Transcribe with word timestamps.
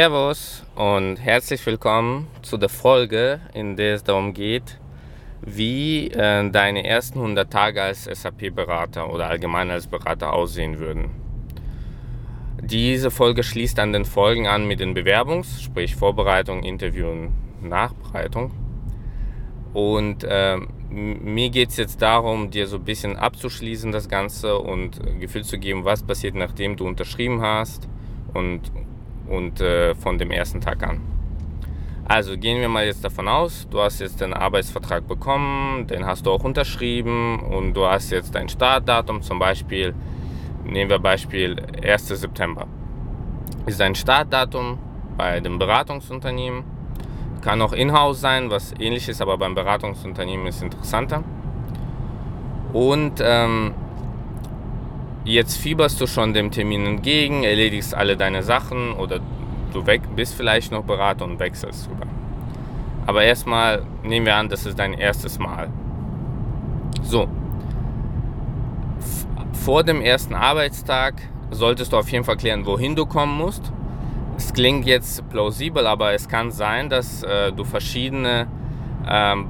Servus 0.00 0.64
und 0.76 1.16
herzlich 1.16 1.66
willkommen 1.66 2.26
zu 2.40 2.56
der 2.56 2.70
Folge, 2.70 3.38
in 3.52 3.76
der 3.76 3.96
es 3.96 4.02
darum 4.02 4.32
geht, 4.32 4.80
wie 5.42 6.06
äh, 6.08 6.50
deine 6.50 6.86
ersten 6.86 7.18
100 7.18 7.52
Tage 7.52 7.82
als 7.82 8.04
SAP-Berater 8.04 9.12
oder 9.12 9.26
allgemein 9.26 9.70
als 9.70 9.86
Berater 9.86 10.32
aussehen 10.32 10.78
würden. 10.78 11.10
Diese 12.62 13.10
Folge 13.10 13.42
schließt 13.42 13.78
an 13.78 13.92
den 13.92 14.06
Folgen 14.06 14.46
an 14.46 14.66
mit 14.66 14.80
den 14.80 14.96
Bewerbungs-, 14.96 15.60
sprich 15.60 15.96
Vorbereitung, 15.96 16.62
Interview 16.62 17.10
und 17.10 17.34
Nachbereitung. 17.60 18.52
Und 19.74 20.24
äh, 20.24 20.56
mir 20.88 21.50
geht 21.50 21.68
es 21.68 21.76
jetzt 21.76 22.00
darum, 22.00 22.50
dir 22.50 22.66
so 22.68 22.76
ein 22.76 22.84
bisschen 22.84 23.18
abzuschließen, 23.18 23.92
das 23.92 24.08
Ganze 24.08 24.60
und 24.60 24.98
Gefühl 25.20 25.44
zu 25.44 25.58
geben, 25.58 25.84
was 25.84 26.02
passiert, 26.02 26.36
nachdem 26.36 26.76
du 26.76 26.86
unterschrieben 26.86 27.42
hast 27.42 27.86
und, 28.32 28.72
und 29.30 29.60
äh, 29.60 29.94
von 29.94 30.18
dem 30.18 30.30
ersten 30.30 30.60
Tag 30.60 30.82
an. 30.82 31.00
Also 32.04 32.36
gehen 32.36 32.60
wir 32.60 32.68
mal 32.68 32.84
jetzt 32.84 33.04
davon 33.04 33.28
aus, 33.28 33.68
du 33.70 33.80
hast 33.80 34.00
jetzt 34.00 34.20
den 34.20 34.34
Arbeitsvertrag 34.34 35.06
bekommen, 35.06 35.86
den 35.86 36.04
hast 36.04 36.26
du 36.26 36.32
auch 36.32 36.42
unterschrieben 36.42 37.38
und 37.38 37.72
du 37.74 37.86
hast 37.86 38.10
jetzt 38.10 38.34
dein 38.34 38.48
Startdatum, 38.48 39.22
zum 39.22 39.38
Beispiel, 39.38 39.94
nehmen 40.64 40.90
wir 40.90 40.98
Beispiel 40.98 41.56
1. 41.84 42.08
September. 42.08 42.66
Ist 43.66 43.78
dein 43.78 43.94
Startdatum 43.94 44.78
bei 45.16 45.38
dem 45.38 45.60
Beratungsunternehmen, 45.60 46.64
kann 47.42 47.62
auch 47.62 47.72
in-house 47.72 48.20
sein, 48.20 48.50
was 48.50 48.74
ähnlich 48.80 49.08
ist, 49.08 49.22
aber 49.22 49.38
beim 49.38 49.54
Beratungsunternehmen 49.54 50.48
ist 50.48 50.62
interessanter. 50.62 51.22
Und 52.72 53.20
ähm, 53.22 53.72
jetzt 55.32 55.56
fieberst 55.56 56.00
du 56.00 56.06
schon 56.06 56.34
dem 56.34 56.50
Termin 56.50 56.86
entgegen, 56.86 57.44
erledigst 57.44 57.94
alle 57.94 58.16
deine 58.16 58.42
Sachen 58.42 58.92
oder 58.92 59.20
du 59.72 59.86
weg, 59.86 60.02
bist 60.14 60.34
vielleicht 60.34 60.72
noch 60.72 60.84
Berater 60.84 61.24
und 61.24 61.38
wechselst 61.38 61.84
sogar. 61.84 62.08
Aber 63.06 63.22
erstmal 63.22 63.82
nehmen 64.02 64.26
wir 64.26 64.36
an, 64.36 64.48
das 64.48 64.66
ist 64.66 64.78
dein 64.78 64.94
erstes 64.94 65.38
Mal. 65.38 65.68
So. 67.02 67.28
Vor 69.52 69.82
dem 69.82 70.00
ersten 70.00 70.34
Arbeitstag 70.34 71.14
solltest 71.50 71.92
du 71.92 71.98
auf 71.98 72.08
jeden 72.10 72.24
Fall 72.24 72.36
klären, 72.36 72.66
wohin 72.66 72.94
du 72.96 73.06
kommen 73.06 73.36
musst. 73.36 73.72
Es 74.36 74.52
klingt 74.52 74.86
jetzt 74.86 75.28
plausibel, 75.28 75.86
aber 75.86 76.12
es 76.12 76.28
kann 76.28 76.50
sein, 76.50 76.88
dass 76.88 77.22
äh, 77.22 77.52
du 77.52 77.64
verschiedene 77.64 78.46
ähm, 79.08 79.48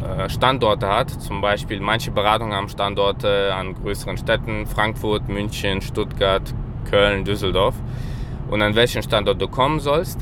Beratungsstandorte 0.00 0.88
hast. 0.88 1.22
Zum 1.22 1.40
Beispiel 1.40 1.80
manche 1.80 2.10
Beratungen 2.10 2.54
haben 2.54 2.68
Standorte 2.68 3.54
an 3.54 3.74
größeren 3.74 4.16
Städten, 4.16 4.66
Frankfurt, 4.66 5.28
München, 5.28 5.80
Stuttgart, 5.80 6.42
Köln, 6.88 7.24
Düsseldorf 7.24 7.74
und 8.50 8.62
an 8.62 8.74
welchen 8.74 9.02
Standort 9.02 9.40
du 9.40 9.48
kommen 9.48 9.80
sollst. 9.80 10.20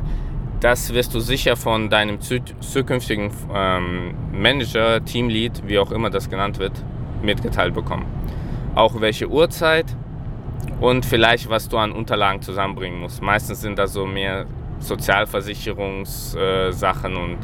Das 0.61 0.93
wirst 0.93 1.15
du 1.15 1.21
sicher 1.21 1.57
von 1.57 1.89
deinem 1.89 2.19
zukünftigen 2.21 3.31
ähm, 3.55 4.15
Manager, 4.33 5.05
Teamlead, 5.05 5.63
wie 5.67 5.79
auch 5.79 5.93
immer 5.93 6.11
das 6.11 6.29
genannt 6.29 6.59
wird, 6.59 6.73
mitgeteilt 7.23 7.75
bekommen. 7.75 8.07
Auch 8.75 9.01
welche 9.01 9.29
Uhrzeit 9.29 9.87
und 10.81 11.07
vielleicht, 11.07 11.49
was 11.49 11.69
du 11.69 11.79
an 11.79 11.93
Unterlagen 11.93 12.43
zusammenbringen 12.43 12.99
musst. 13.01 13.23
Meistens 13.23 13.61
sind 13.61 13.79
das 13.79 13.93
so 13.93 14.05
mehr 14.05 14.47
Sozialversicherungssachen 14.81 17.15
äh, 17.15 17.19
und, 17.19 17.39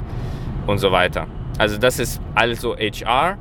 und 0.67 0.79
so 0.79 0.91
weiter. 0.91 1.29
Also 1.59 1.79
das 1.79 1.99
ist 1.99 2.21
also 2.35 2.77
HR 2.77 3.39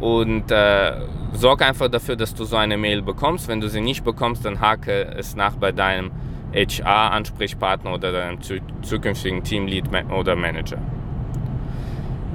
und 0.00 0.50
äh, 0.50 0.92
sorg 1.32 1.62
einfach 1.62 1.88
dafür, 1.88 2.16
dass 2.16 2.34
du 2.34 2.44
so 2.44 2.56
eine 2.56 2.76
Mail 2.76 3.02
bekommst. 3.02 3.48
Wenn 3.48 3.60
du 3.60 3.68
sie 3.68 3.80
nicht 3.80 4.04
bekommst, 4.04 4.44
dann 4.44 4.60
hake 4.60 5.04
es 5.16 5.36
nach 5.36 5.54
bei 5.56 5.72
deinem 5.72 6.10
HR-Ansprechpartner 6.54 7.94
oder 7.94 8.12
deinem 8.12 8.38
zukünftigen 8.82 9.42
Teamlead 9.42 9.84
oder 10.10 10.36
Manager. 10.36 10.78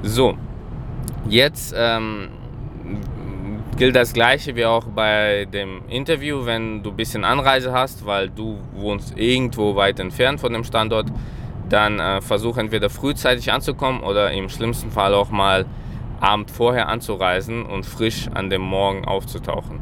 So, 0.02 0.36
jetzt 1.28 1.74
ähm, 1.76 2.28
gilt 3.76 3.94
das 3.94 4.12
gleiche 4.12 4.56
wie 4.56 4.64
auch 4.64 4.84
bei 4.84 5.46
dem 5.52 5.82
Interview, 5.88 6.44
wenn 6.46 6.82
du 6.82 6.90
ein 6.90 6.96
bisschen 6.96 7.24
Anreise 7.24 7.72
hast, 7.72 8.04
weil 8.06 8.28
du 8.28 8.58
wohnst 8.74 9.16
irgendwo 9.16 9.76
weit 9.76 10.00
entfernt 10.00 10.40
von 10.40 10.52
dem 10.52 10.64
Standort, 10.64 11.06
dann 11.68 12.00
äh, 12.00 12.20
versuch 12.20 12.56
entweder 12.56 12.90
frühzeitig 12.90 13.52
anzukommen 13.52 14.02
oder 14.02 14.32
im 14.32 14.48
schlimmsten 14.48 14.90
Fall 14.90 15.14
auch 15.14 15.30
mal 15.30 15.66
Abend 16.20 16.50
vorher 16.50 16.88
anzureisen 16.88 17.64
und 17.64 17.86
frisch 17.86 18.28
an 18.34 18.50
dem 18.50 18.62
Morgen 18.62 19.04
aufzutauchen. 19.04 19.80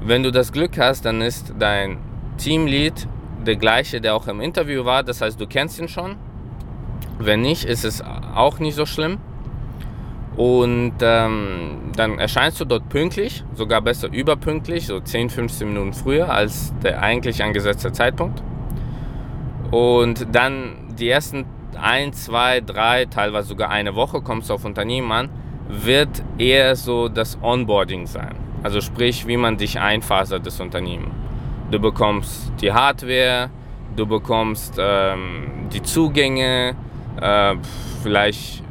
Wenn 0.00 0.22
du 0.22 0.30
das 0.30 0.52
Glück 0.52 0.78
hast, 0.78 1.04
dann 1.04 1.20
ist 1.20 1.54
dein 1.58 1.98
Teamlead 2.38 3.06
der 3.46 3.56
gleiche, 3.56 4.00
der 4.00 4.14
auch 4.14 4.28
im 4.28 4.40
Interview 4.40 4.84
war. 4.84 5.02
Das 5.02 5.20
heißt, 5.20 5.40
du 5.40 5.46
kennst 5.46 5.78
ihn 5.80 5.88
schon. 5.88 6.16
Wenn 7.18 7.40
nicht, 7.40 7.64
ist 7.64 7.84
es 7.84 8.02
auch 8.02 8.58
nicht 8.58 8.74
so 8.74 8.86
schlimm. 8.86 9.18
Und 10.36 10.94
ähm, 11.02 11.92
dann 11.94 12.18
erscheinst 12.18 12.58
du 12.58 12.64
dort 12.64 12.88
pünktlich, 12.88 13.44
sogar 13.54 13.82
besser 13.82 14.08
überpünktlich, 14.10 14.86
so 14.86 14.98
10, 14.98 15.28
15 15.28 15.68
Minuten 15.68 15.92
früher 15.92 16.32
als 16.32 16.72
der 16.82 17.02
eigentlich 17.02 17.42
angesetzte 17.42 17.92
Zeitpunkt. 17.92 18.42
Und 19.72 20.26
dann 20.32 20.94
die 20.98 21.08
ersten 21.08 21.46
ein, 21.80 22.12
zwei, 22.12 22.60
drei, 22.60 23.06
teilweise 23.06 23.48
sogar 23.48 23.70
eine 23.70 23.94
Woche 23.94 24.20
kommst 24.20 24.50
du 24.50 24.54
auf 24.54 24.66
Unternehmen 24.66 25.10
an, 25.10 25.30
wird 25.68 26.22
eher 26.36 26.76
so 26.76 27.08
das 27.08 27.38
Onboarding 27.42 28.06
sein. 28.06 28.36
Also 28.62 28.82
sprich, 28.82 29.26
wie 29.26 29.38
man 29.38 29.56
dich 29.56 29.80
einfasert, 29.80 30.46
das 30.46 30.60
Unternehmen. 30.60 31.10
Du 31.70 31.80
bekommst 31.80 32.52
die 32.60 32.70
Hardware, 32.70 33.48
du 33.96 34.06
bekommst 34.06 34.74
ähm, 34.78 35.68
die 35.72 35.82
Zugänge, 35.82 36.76
äh, 37.18 37.54
vielleicht 38.02 38.62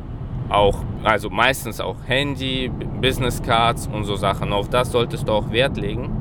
auch, 0.49 0.83
also 1.03 1.31
meistens 1.31 1.81
auch 1.81 1.95
Handy, 2.05 2.71
Business 3.01 3.41
Cards 3.41 3.89
und 3.91 4.03
so 4.03 4.15
Sachen. 4.15 4.53
Auf 4.53 4.69
das 4.69 4.91
solltest 4.91 5.27
du 5.27 5.31
auch 5.31 5.51
Wert 5.51 5.77
legen, 5.77 6.11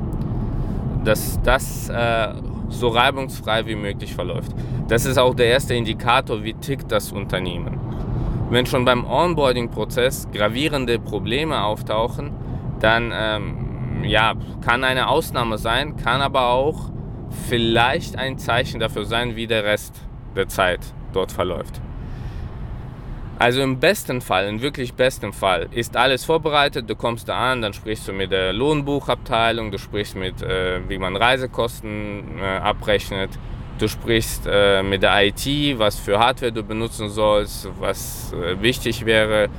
dass 1.03 1.39
das 1.43 1.89
äh, 1.89 2.33
so 2.71 2.87
reibungsfrei 2.87 3.65
wie 3.67 3.75
möglich 3.75 4.13
verläuft. 4.13 4.51
Das 4.87 5.05
ist 5.05 5.17
auch 5.17 5.35
der 5.35 5.47
erste 5.47 5.75
Indikator, 5.75 6.43
wie 6.43 6.53
tickt 6.53 6.91
das 6.91 7.11
Unternehmen. 7.11 7.79
Wenn 8.49 8.65
schon 8.65 8.83
beim 8.83 9.05
Onboarding-Prozess 9.05 10.27
gravierende 10.33 10.99
Probleme 10.99 11.63
auftauchen, 11.63 12.31
dann 12.79 13.11
ähm, 13.13 14.03
ja, 14.03 14.33
kann 14.61 14.83
eine 14.83 15.07
Ausnahme 15.07 15.57
sein, 15.57 15.95
kann 15.95 16.21
aber 16.21 16.49
auch 16.49 16.89
vielleicht 17.47 18.17
ein 18.17 18.37
Zeichen 18.37 18.79
dafür 18.79 19.05
sein, 19.05 19.35
wie 19.35 19.47
der 19.47 19.63
Rest 19.63 19.95
der 20.35 20.47
Zeit 20.47 20.79
dort 21.13 21.31
verläuft. 21.31 21.81
Also 23.41 23.63
im 23.63 23.79
besten 23.79 24.21
Fall, 24.21 24.47
im 24.47 24.61
wirklich 24.61 24.93
besten 24.93 25.33
Fall, 25.33 25.67
ist 25.71 25.97
alles 25.97 26.25
vorbereitet, 26.25 26.87
du 26.87 26.95
kommst 26.95 27.27
da 27.27 27.53
an, 27.53 27.63
dann 27.63 27.73
sprichst 27.73 28.07
du 28.07 28.13
mit 28.13 28.31
der 28.31 28.53
Lohnbuchabteilung, 28.53 29.71
du 29.71 29.79
sprichst 29.79 30.15
mit, 30.15 30.43
äh, 30.43 30.87
wie 30.87 30.99
man 30.99 31.15
Reisekosten 31.15 32.37
äh, 32.39 32.45
abrechnet, 32.59 33.31
du 33.79 33.87
sprichst 33.87 34.43
äh, 34.45 34.83
mit 34.83 35.01
der 35.01 35.25
IT, 35.25 35.79
was 35.79 35.97
für 35.97 36.19
Hardware 36.19 36.51
du 36.51 36.61
benutzen 36.61 37.09
sollst, 37.09 37.67
was 37.79 38.31
äh, 38.31 38.61
wichtig 38.61 39.07
wäre. 39.07 39.49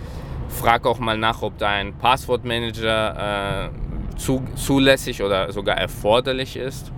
Frag 0.49 0.87
auch 0.87 1.01
mal 1.01 1.19
nach, 1.19 1.43
ob 1.43 1.59
dein 1.59 1.93
Passwortmanager 1.99 3.71
äh, 3.73 4.17
zu, 4.17 4.45
zulässig 4.55 5.25
oder 5.25 5.51
sogar 5.51 5.77
erforderlich 5.77 6.57
ist 6.57 6.93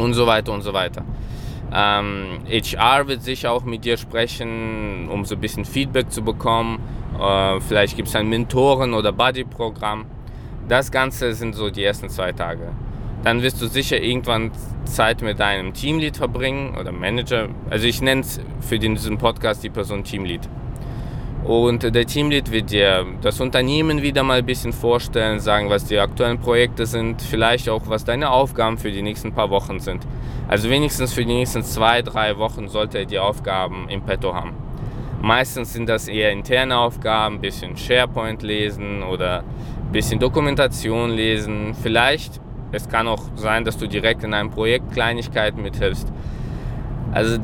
und 0.00 0.14
so 0.14 0.26
weiter 0.26 0.54
und 0.54 0.62
so 0.62 0.72
weiter. 0.72 1.04
Ähm, 1.74 2.40
HR 2.48 3.08
wird 3.08 3.22
sicher 3.22 3.50
auch 3.50 3.64
mit 3.64 3.84
dir 3.84 3.96
sprechen, 3.96 5.08
um 5.10 5.24
so 5.24 5.34
ein 5.34 5.40
bisschen 5.40 5.64
Feedback 5.64 6.12
zu 6.12 6.22
bekommen. 6.22 6.78
Äh, 7.20 7.60
vielleicht 7.60 7.96
gibt 7.96 8.08
es 8.08 8.14
ein 8.14 8.28
Mentoren- 8.28 8.94
oder 8.94 9.12
Buddy-Programm. 9.12 10.06
Das 10.68 10.90
Ganze 10.92 11.34
sind 11.34 11.54
so 11.54 11.70
die 11.70 11.82
ersten 11.82 12.08
zwei 12.08 12.32
Tage. 12.32 12.72
Dann 13.24 13.42
wirst 13.42 13.60
du 13.60 13.66
sicher 13.66 14.00
irgendwann 14.00 14.52
Zeit 14.84 15.22
mit 15.22 15.40
deinem 15.40 15.72
Teamlead 15.72 16.16
verbringen 16.16 16.76
oder 16.78 16.92
Manager. 16.92 17.48
Also 17.70 17.86
ich 17.86 18.00
nenne 18.00 18.20
es 18.20 18.40
für 18.60 18.78
diesen 18.78 19.18
Podcast 19.18 19.64
die 19.64 19.70
Person 19.70 20.04
Teamlead. 20.04 20.48
Und 21.44 21.82
der 21.82 22.06
Teamlead 22.06 22.50
wird 22.50 22.70
dir 22.70 23.04
das 23.20 23.38
Unternehmen 23.38 24.00
wieder 24.00 24.22
mal 24.22 24.38
ein 24.38 24.46
bisschen 24.46 24.72
vorstellen, 24.72 25.40
sagen, 25.40 25.68
was 25.68 25.84
die 25.84 25.98
aktuellen 25.98 26.38
Projekte 26.38 26.86
sind, 26.86 27.20
vielleicht 27.20 27.68
auch, 27.68 27.82
was 27.86 28.04
deine 28.04 28.30
Aufgaben 28.30 28.78
für 28.78 28.90
die 28.90 29.02
nächsten 29.02 29.32
paar 29.32 29.50
Wochen 29.50 29.78
sind. 29.78 30.06
Also 30.48 30.70
wenigstens 30.70 31.12
für 31.12 31.24
die 31.24 31.34
nächsten 31.34 31.62
zwei, 31.62 32.00
drei 32.00 32.38
Wochen 32.38 32.68
sollte 32.68 32.98
er 32.98 33.04
die 33.04 33.18
Aufgaben 33.18 33.90
im 33.90 34.00
Petto 34.00 34.34
haben. 34.34 34.54
Meistens 35.20 35.74
sind 35.74 35.86
das 35.88 36.08
eher 36.08 36.32
interne 36.32 36.78
Aufgaben, 36.78 37.36
ein 37.36 37.40
bisschen 37.42 37.76
SharePoint 37.76 38.42
lesen 38.42 39.02
oder 39.02 39.40
ein 39.40 39.92
bisschen 39.92 40.18
Dokumentation 40.20 41.10
lesen. 41.10 41.74
Vielleicht, 41.74 42.40
es 42.72 42.88
kann 42.88 43.06
auch 43.06 43.22
sein, 43.34 43.64
dass 43.64 43.76
du 43.76 43.86
direkt 43.86 44.24
in 44.24 44.32
einem 44.32 44.50
Projekt 44.50 44.92
Kleinigkeiten 44.92 45.60
mithilfst. 45.60 46.10
Also 47.12 47.38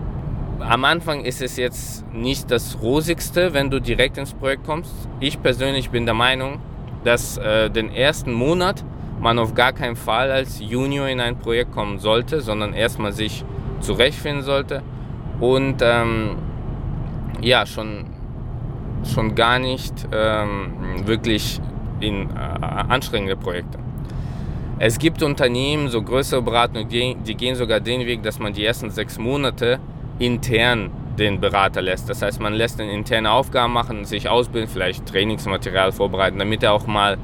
am 0.60 0.84
Anfang 0.84 1.24
ist 1.24 1.42
es 1.42 1.56
jetzt 1.56 2.04
nicht 2.12 2.50
das 2.50 2.78
Rosigste, 2.82 3.54
wenn 3.54 3.70
du 3.70 3.80
direkt 3.80 4.18
ins 4.18 4.34
Projekt 4.34 4.64
kommst. 4.64 4.92
Ich 5.20 5.42
persönlich 5.42 5.90
bin 5.90 6.04
der 6.04 6.14
Meinung, 6.14 6.60
dass 7.04 7.38
äh, 7.38 7.70
den 7.70 7.92
ersten 7.92 8.32
Monat 8.32 8.84
man 9.20 9.38
auf 9.38 9.54
gar 9.54 9.72
keinen 9.72 9.96
Fall 9.96 10.30
als 10.30 10.60
Junior 10.60 11.08
in 11.08 11.20
ein 11.20 11.38
Projekt 11.38 11.72
kommen 11.72 11.98
sollte, 11.98 12.40
sondern 12.40 12.72
erstmal 12.72 13.12
sich 13.12 13.44
zurechtfinden 13.80 14.42
sollte 14.42 14.82
und 15.40 15.76
ähm, 15.82 16.36
ja, 17.40 17.66
schon, 17.66 18.06
schon 19.14 19.34
gar 19.34 19.58
nicht 19.58 19.94
ähm, 20.12 21.06
wirklich 21.06 21.60
in 22.00 22.30
äh, 22.30 22.32
anstrengende 22.34 23.36
Projekte. 23.36 23.78
Es 24.78 24.98
gibt 24.98 25.22
Unternehmen, 25.22 25.88
so 25.88 26.02
größere 26.02 26.40
Beratungen, 26.40 26.88
die, 26.88 27.14
die 27.14 27.34
gehen 27.34 27.54
sogar 27.54 27.80
den 27.80 28.06
Weg, 28.06 28.22
dass 28.22 28.38
man 28.38 28.54
die 28.54 28.64
ersten 28.64 28.90
sechs 28.90 29.18
Monate 29.18 29.78
intern 30.20 30.90
den 31.18 31.40
Berater 31.40 31.82
lässt. 31.82 32.08
Das 32.08 32.22
heißt, 32.22 32.40
man 32.40 32.54
lässt 32.54 32.78
ihn 32.78 32.88
interne 32.88 33.32
Aufgaben 33.32 33.72
machen, 33.72 34.04
sich 34.04 34.28
ausbilden, 34.28 34.70
vielleicht 34.70 35.06
Trainingsmaterial 35.06 35.92
vorbereiten, 35.92 36.38
damit 36.38 36.62
er 36.62 36.72
auch 36.72 36.86
mal 36.86 37.18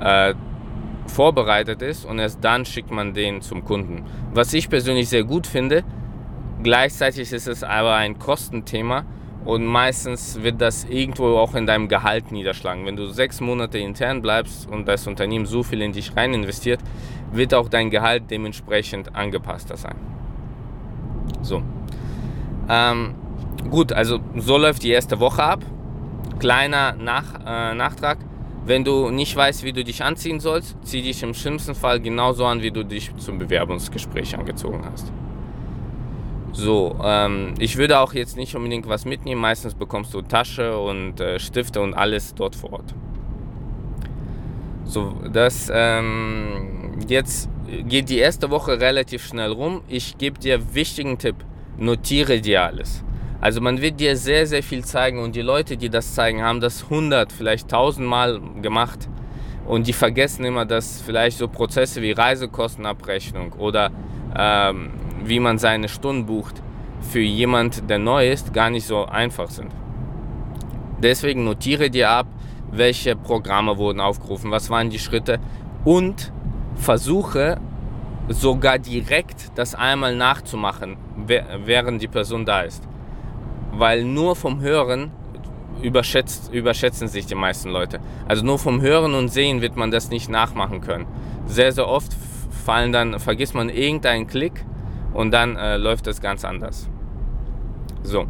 äh, 0.00 0.34
vorbereitet 1.06 1.82
ist 1.82 2.04
und 2.04 2.18
erst 2.18 2.42
dann 2.42 2.64
schickt 2.64 2.90
man 2.90 3.14
den 3.14 3.40
zum 3.40 3.64
Kunden. 3.64 4.04
Was 4.32 4.52
ich 4.52 4.68
persönlich 4.68 5.08
sehr 5.08 5.24
gut 5.24 5.46
finde, 5.46 5.84
gleichzeitig 6.62 7.32
ist 7.32 7.46
es 7.46 7.62
aber 7.62 7.94
ein 7.94 8.18
Kostenthema 8.18 9.04
und 9.44 9.64
meistens 9.64 10.42
wird 10.42 10.60
das 10.60 10.84
irgendwo 10.84 11.36
auch 11.36 11.54
in 11.54 11.66
deinem 11.66 11.88
Gehalt 11.88 12.30
niederschlagen. 12.30 12.86
Wenn 12.86 12.96
du 12.96 13.06
sechs 13.06 13.40
Monate 13.40 13.78
intern 13.78 14.22
bleibst 14.22 14.68
und 14.68 14.86
das 14.86 15.06
Unternehmen 15.06 15.46
so 15.46 15.62
viel 15.62 15.82
in 15.82 15.92
dich 15.92 16.14
rein 16.16 16.34
investiert, 16.34 16.80
wird 17.32 17.54
auch 17.54 17.68
dein 17.68 17.90
Gehalt 17.90 18.24
dementsprechend 18.30 19.14
angepasster 19.14 19.76
sein. 19.76 19.96
So. 21.42 21.62
Ähm, 22.70 23.14
gut, 23.68 23.92
also 23.92 24.20
so 24.36 24.56
läuft 24.56 24.84
die 24.84 24.90
erste 24.90 25.18
Woche 25.18 25.42
ab. 25.42 25.64
Kleiner 26.38 26.94
Nach, 26.94 27.34
äh, 27.44 27.74
Nachtrag. 27.74 28.18
Wenn 28.64 28.84
du 28.84 29.10
nicht 29.10 29.34
weißt, 29.34 29.64
wie 29.64 29.72
du 29.72 29.82
dich 29.82 30.04
anziehen 30.04 30.38
sollst, 30.38 30.76
zieh 30.82 31.02
dich 31.02 31.22
im 31.22 31.34
schlimmsten 31.34 31.74
Fall 31.74 31.98
genauso 31.98 32.44
an, 32.44 32.62
wie 32.62 32.70
du 32.70 32.84
dich 32.84 33.10
zum 33.16 33.38
Bewerbungsgespräch 33.38 34.38
angezogen 34.38 34.84
hast. 34.90 35.12
So, 36.52 36.96
ähm, 37.02 37.54
ich 37.58 37.76
würde 37.76 37.98
auch 37.98 38.12
jetzt 38.12 38.36
nicht 38.36 38.54
unbedingt 38.54 38.88
was 38.88 39.04
mitnehmen. 39.04 39.40
Meistens 39.40 39.74
bekommst 39.74 40.14
du 40.14 40.22
Tasche 40.22 40.78
und 40.78 41.20
äh, 41.20 41.38
Stifte 41.38 41.80
und 41.80 41.94
alles 41.94 42.34
dort 42.34 42.54
vor 42.54 42.74
Ort. 42.74 42.94
So, 44.84 45.14
das 45.32 45.70
ähm, 45.72 46.98
jetzt 47.08 47.48
geht 47.88 48.08
die 48.08 48.18
erste 48.18 48.50
Woche 48.50 48.80
relativ 48.80 49.24
schnell 49.24 49.52
rum. 49.52 49.82
Ich 49.88 50.18
gebe 50.18 50.38
dir 50.38 50.74
wichtigen 50.74 51.18
Tipp: 51.18 51.36
Notiere 51.80 52.42
dir 52.42 52.62
alles. 52.62 53.02
Also 53.40 53.62
man 53.62 53.80
wird 53.80 54.00
dir 54.00 54.14
sehr, 54.14 54.46
sehr 54.46 54.62
viel 54.62 54.84
zeigen 54.84 55.18
und 55.18 55.34
die 55.34 55.40
Leute, 55.40 55.78
die 55.78 55.88
das 55.88 56.14
zeigen, 56.14 56.42
haben 56.42 56.60
das 56.60 56.84
100, 56.84 57.32
vielleicht 57.32 57.64
1000 57.64 58.06
Mal 58.06 58.38
gemacht 58.60 59.08
und 59.66 59.86
die 59.86 59.94
vergessen 59.94 60.44
immer, 60.44 60.66
dass 60.66 61.00
vielleicht 61.00 61.38
so 61.38 61.48
Prozesse 61.48 62.02
wie 62.02 62.12
Reisekostenabrechnung 62.12 63.54
oder 63.54 63.90
ähm, 64.36 64.90
wie 65.24 65.40
man 65.40 65.56
seine 65.56 65.88
Stunden 65.88 66.26
bucht, 66.26 66.62
für 67.00 67.20
jemand, 67.20 67.88
der 67.88 67.98
neu 67.98 68.30
ist, 68.30 68.52
gar 68.52 68.68
nicht 68.68 68.86
so 68.86 69.06
einfach 69.06 69.48
sind. 69.48 69.72
Deswegen 71.02 71.44
notiere 71.44 71.88
dir 71.88 72.10
ab, 72.10 72.26
welche 72.70 73.16
Programme 73.16 73.78
wurden 73.78 74.00
aufgerufen, 74.00 74.50
was 74.50 74.68
waren 74.68 74.90
die 74.90 74.98
Schritte 74.98 75.40
und 75.86 76.30
versuche 76.74 77.58
sogar 78.28 78.78
direkt 78.78 79.50
das 79.54 79.74
einmal 79.74 80.14
nachzumachen, 80.14 80.98
während 81.26 82.02
die 82.02 82.08
Person 82.08 82.44
da 82.44 82.62
ist 82.62 82.86
weil 83.72 84.04
nur 84.04 84.36
vom 84.36 84.60
Hören 84.60 85.10
überschätzt, 85.82 86.52
überschätzen 86.52 87.08
sich 87.08 87.26
die 87.26 87.34
meisten 87.34 87.70
Leute. 87.70 88.00
Also 88.28 88.44
nur 88.44 88.58
vom 88.58 88.80
Hören 88.80 89.14
und 89.14 89.28
Sehen 89.28 89.62
wird 89.62 89.76
man 89.76 89.90
das 89.90 90.10
nicht 90.10 90.28
nachmachen 90.28 90.80
können. 90.80 91.06
Sehr, 91.46 91.72
sehr 91.72 91.88
oft 91.88 92.12
fallen 92.64 92.92
dann, 92.92 93.18
vergisst 93.18 93.54
man 93.54 93.68
irgendeinen 93.68 94.26
Klick 94.26 94.64
und 95.14 95.30
dann 95.30 95.56
äh, 95.56 95.76
läuft 95.76 96.06
das 96.06 96.20
ganz 96.20 96.44
anders. 96.44 96.88
So. 98.02 98.26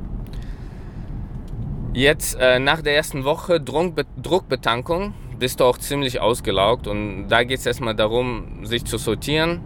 Jetzt 1.93 2.39
äh, 2.41 2.61
nach 2.61 2.83
der 2.83 2.95
ersten 2.95 3.25
Woche 3.25 3.61
Druckbe 3.61 4.05
Druckbetankung 4.23 5.13
bist 5.41 5.59
du 5.59 5.65
auch 5.65 5.79
ziemlich 5.79 6.21
ausgelaugt 6.21 6.87
und 6.87 7.29
da 7.29 7.43
geht 7.43 7.59
es 7.59 7.67
erstmal 7.67 7.97
darum, 7.97 8.65
sich 8.65 8.85
zu 8.85 8.97
sortieren, 8.97 9.61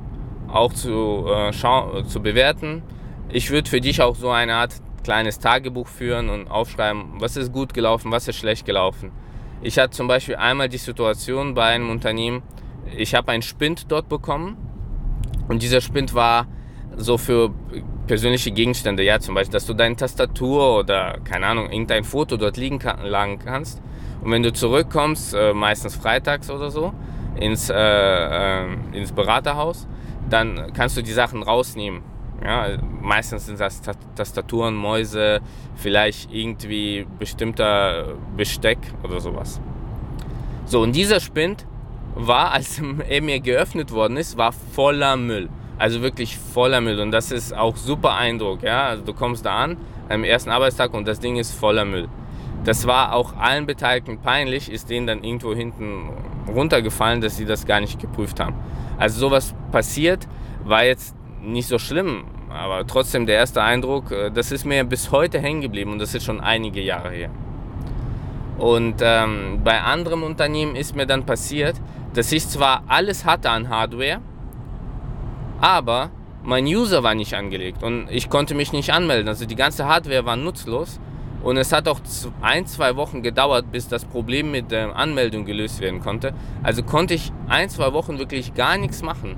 auch 0.49 0.73
zu, 0.73 1.27
äh, 1.29 1.53
zu 2.07 2.23
bewerten. 2.23 2.83
Ich 3.31 3.51
würde 3.51 3.69
für 3.69 3.81
dich 3.81 4.03
auch 4.03 4.17
so 4.17 4.31
eine 4.31 4.55
Art 4.55 4.75
kleines 5.03 5.39
Tagebuch 5.39 5.87
führen 5.87 6.29
und 6.29 6.49
aufschreiben, 6.49 7.21
was 7.21 7.37
ist 7.37 7.53
gut 7.53 7.75
gelaufen, 7.75 8.11
was 8.11 8.29
ist 8.29 8.37
schlecht 8.37 8.67
gelaufen. 8.67 9.13
Ich 9.63 9.79
hatte 9.79 9.91
zum 9.91 10.09
Beispiel 10.09 10.37
einmal 10.37 10.69
die 10.69 10.79
Situation 10.79 11.55
bei 11.55 11.67
einem 11.67 11.91
Unternehmen, 11.91 12.43
ich 12.97 13.15
habe 13.15 13.33
einen 13.33 13.43
Spind 13.43 13.91
dort 13.91 14.09
bekommen 14.09 14.57
und 15.49 15.63
dieser 15.63 15.81
Spind 15.81 16.15
war 16.15 16.47
so 16.97 17.19
für 17.19 17.51
persönliche 18.07 18.51
Gegenstände, 18.51 19.03
ja 19.03 19.19
zum 19.21 19.35
Beispiel, 19.35 19.53
dass 19.53 19.67
du 19.67 19.75
deine 19.75 19.97
Tastatur 19.97 20.79
oder 20.79 21.19
keine 21.25 21.47
Ahnung, 21.47 21.71
irgendein 21.71 22.05
Foto 22.05 22.37
dort 22.37 22.57
liegen 22.57 22.79
kann, 22.79 23.05
lagen 23.05 23.39
kannst 23.39 23.81
und 24.23 24.31
wenn 24.31 24.43
du 24.43 24.53
zurückkommst, 24.53 25.35
äh, 25.35 25.55
meistens 25.55 25.97
freitags 25.97 26.51
oder 26.51 26.71
so, 26.71 26.93
ins, 27.37 27.69
äh, 27.69 27.75
äh, 27.75 28.67
ins 28.93 29.13
Beraterhaus, 29.13 29.89
dann 30.29 30.73
kannst 30.73 30.97
du 30.97 31.03
die 31.03 31.13
Sachen 31.13 31.43
rausnehmen 31.43 32.03
ja, 32.43 32.79
meistens 33.01 33.47
sind 33.47 33.61
das 33.61 33.81
Tastaturen, 34.15 34.75
Mäuse, 34.75 35.41
vielleicht 35.77 36.33
irgendwie 36.33 37.07
bestimmter 37.19 38.15
Besteck 38.37 38.79
oder 39.03 39.21
sowas. 39.21 39.61
So, 40.67 40.81
und 40.81 40.95
dieser 40.95 41.21
Spind 41.21 41.67
war, 42.15 42.53
als 42.53 42.81
er 43.09 43.23
mir 43.23 43.41
geöffnet 43.41 43.93
worden 43.93 44.17
ist, 44.17 44.37
war 44.37 44.53
voller 44.53 45.17
Müll. 45.17 45.49
Also 45.79 46.03
wirklich 46.03 46.39
voller 46.39 46.81
Müll. 46.81 47.01
Und 47.01 47.11
das 47.11 47.33
ist 47.33 47.55
auch 47.55 47.77
super 47.77 48.15
Eindruck. 48.15 48.63
Ja? 48.63 48.87
Also 48.87 49.05
du 49.05 49.13
kommst 49.13 49.45
da 49.45 49.57
an, 49.57 49.77
am 50.09 50.25
ersten 50.25 50.51
Arbeitstag 50.51 50.95
und 50.95 51.09
das 51.09 51.21
Ding 51.21 51.37
ist 51.37 51.53
voller 51.53 51.85
Müll. 51.85 52.09
Das 52.65 52.87
war 52.87 53.15
auch 53.15 53.37
allen 53.37 53.67
Beteiligten 53.67 54.19
peinlich, 54.19 54.71
ist 54.71 54.89
denen 54.89 55.07
dann 55.07 55.23
irgendwo 55.23 55.55
hinten 55.55 56.11
runtergefallen, 56.49 57.21
dass 57.21 57.37
sie 57.37 57.45
das 57.45 57.67
gar 57.67 57.81
nicht 57.81 58.01
geprüft 58.01 58.41
haben. 58.41 58.55
Also 58.97 59.21
sowas 59.21 59.55
passiert, 59.71 60.27
war 60.65 60.85
jetzt 60.85 61.15
nicht 61.45 61.69
so 61.69 61.79
schlimm, 61.79 62.25
aber 62.49 62.87
trotzdem 62.87 63.27
der 63.27 63.37
erste 63.37 63.63
Eindruck, 63.63 64.11
äh, 64.11 64.31
das 64.31 64.53
ist 64.53 64.65
mir 64.65 64.85
bis 64.85 65.11
heute 65.11 65.39
hängen 65.39 65.61
geblieben 65.61 65.93
und 65.93 65.99
das 65.99 66.15
ist 66.15 66.25
schon 66.25 66.41
einige 66.41 66.81
Jahre 66.81 67.11
her. 67.11 67.31
Und 68.59 68.97
ähm, 69.01 69.61
bei 69.65 69.81
anderen 69.81 70.23
Unternehmen 70.23 70.77
ist 70.77 70.95
mir 70.95 71.07
dann 71.07 71.27
passiert, 71.27 71.77
dass 72.15 72.31
ich 72.31 72.47
zwar 72.49 72.85
alles 72.87 73.25
hatte 73.25 73.51
an 73.51 73.69
Hardware, 73.69 74.21
aber 75.61 76.11
mein 76.45 76.65
User 76.65 77.03
war 77.03 77.15
nicht 77.15 77.35
angelegt 77.35 77.83
und 77.83 78.09
ich 78.11 78.31
konnte 78.31 78.55
mich 78.55 78.73
nicht 78.73 78.93
anmelden. 78.93 79.29
Also 79.29 79.47
die 79.47 79.57
ganze 79.57 79.87
Hardware 79.87 80.25
war 80.25 80.37
nutzlos 80.37 81.01
und 81.43 81.57
es 81.57 81.73
hat 81.73 81.89
auch 81.89 82.01
ein, 82.41 82.67
zwei 82.67 82.97
Wochen 82.97 83.23
gedauert, 83.23 83.73
bis 83.73 83.89
das 83.89 84.05
Problem 84.05 84.51
mit 84.51 84.71
der 84.71 84.95
Anmeldung 84.97 85.45
gelöst 85.45 85.81
werden 85.81 86.01
konnte. 86.01 86.33
Also 86.63 86.83
konnte 86.83 87.15
ich 87.15 87.33
ein, 87.49 87.69
zwei 87.69 87.93
Wochen 87.93 88.19
wirklich 88.19 88.55
gar 88.55 88.79
nichts 88.79 89.03
machen. 89.03 89.37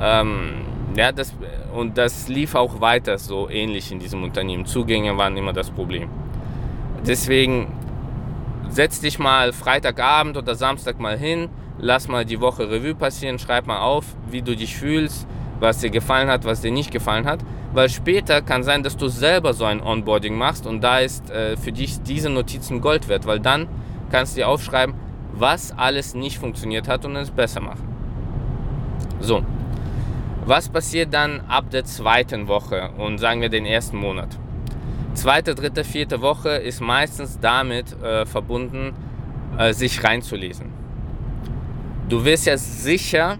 Ähm, 0.00 0.73
ja, 0.96 1.12
das, 1.12 1.34
und 1.74 1.98
das 1.98 2.28
lief 2.28 2.54
auch 2.54 2.80
weiter 2.80 3.18
so 3.18 3.48
ähnlich 3.48 3.90
in 3.90 3.98
diesem 3.98 4.22
Unternehmen. 4.22 4.64
Zugänge 4.64 5.16
waren 5.16 5.36
immer 5.36 5.52
das 5.52 5.70
Problem. 5.70 6.08
Deswegen 7.06 7.72
setz 8.68 9.00
dich 9.00 9.18
mal 9.18 9.52
Freitagabend 9.52 10.36
oder 10.36 10.54
Samstag 10.54 11.00
mal 11.00 11.18
hin, 11.18 11.48
lass 11.78 12.08
mal 12.08 12.24
die 12.24 12.40
Woche 12.40 12.70
Revue 12.70 12.94
passieren, 12.94 13.38
schreib 13.38 13.66
mal 13.66 13.80
auf, 13.80 14.04
wie 14.30 14.42
du 14.42 14.56
dich 14.56 14.76
fühlst, 14.76 15.26
was 15.60 15.78
dir 15.78 15.90
gefallen 15.90 16.28
hat, 16.28 16.44
was 16.44 16.60
dir 16.60 16.70
nicht 16.70 16.90
gefallen 16.90 17.26
hat. 17.26 17.40
Weil 17.72 17.88
später 17.88 18.40
kann 18.40 18.62
sein, 18.62 18.84
dass 18.84 18.96
du 18.96 19.08
selber 19.08 19.52
so 19.52 19.64
ein 19.64 19.82
Onboarding 19.82 20.36
machst 20.36 20.66
und 20.66 20.80
da 20.80 21.00
ist 21.00 21.28
äh, 21.30 21.56
für 21.56 21.72
dich 21.72 22.02
diese 22.02 22.30
Notizen 22.30 22.80
Gold 22.80 23.08
wert, 23.08 23.26
weil 23.26 23.40
dann 23.40 23.68
kannst 24.10 24.36
du 24.36 24.40
dir 24.40 24.48
aufschreiben, 24.48 24.94
was 25.32 25.76
alles 25.76 26.14
nicht 26.14 26.38
funktioniert 26.38 26.86
hat 26.86 27.04
und 27.04 27.16
es 27.16 27.32
besser 27.32 27.60
machen. 27.60 27.88
So, 29.20 29.42
was 30.46 30.68
passiert 30.68 31.14
dann 31.14 31.40
ab 31.48 31.70
der 31.70 31.84
zweiten 31.84 32.48
Woche 32.48 32.90
und 32.98 33.18
sagen 33.18 33.40
wir 33.40 33.48
den 33.48 33.64
ersten 33.64 33.96
Monat? 33.96 34.28
Zweite, 35.14 35.54
dritte, 35.54 35.84
vierte 35.84 36.20
Woche 36.20 36.50
ist 36.50 36.80
meistens 36.80 37.38
damit 37.40 37.92
äh, 38.02 38.26
verbunden, 38.26 38.92
äh, 39.56 39.72
sich 39.72 40.02
reinzulesen. 40.04 40.72
Du 42.08 42.24
wirst 42.24 42.46
ja 42.46 42.58
sicher 42.58 43.38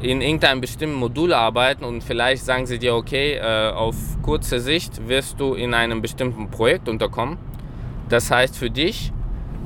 in 0.00 0.22
irgendeinem 0.22 0.60
bestimmten 0.60 0.96
Modul 0.96 1.34
arbeiten 1.34 1.84
und 1.84 2.02
vielleicht 2.02 2.44
sagen 2.44 2.66
sie 2.66 2.78
dir, 2.78 2.94
okay, 2.94 3.34
äh, 3.34 3.70
auf 3.70 3.96
kurze 4.22 4.60
Sicht 4.60 5.08
wirst 5.08 5.40
du 5.40 5.54
in 5.54 5.74
einem 5.74 6.00
bestimmten 6.00 6.50
Projekt 6.50 6.88
unterkommen. 6.88 7.36
Das 8.08 8.30
heißt 8.30 8.56
für 8.56 8.70
dich, 8.70 9.12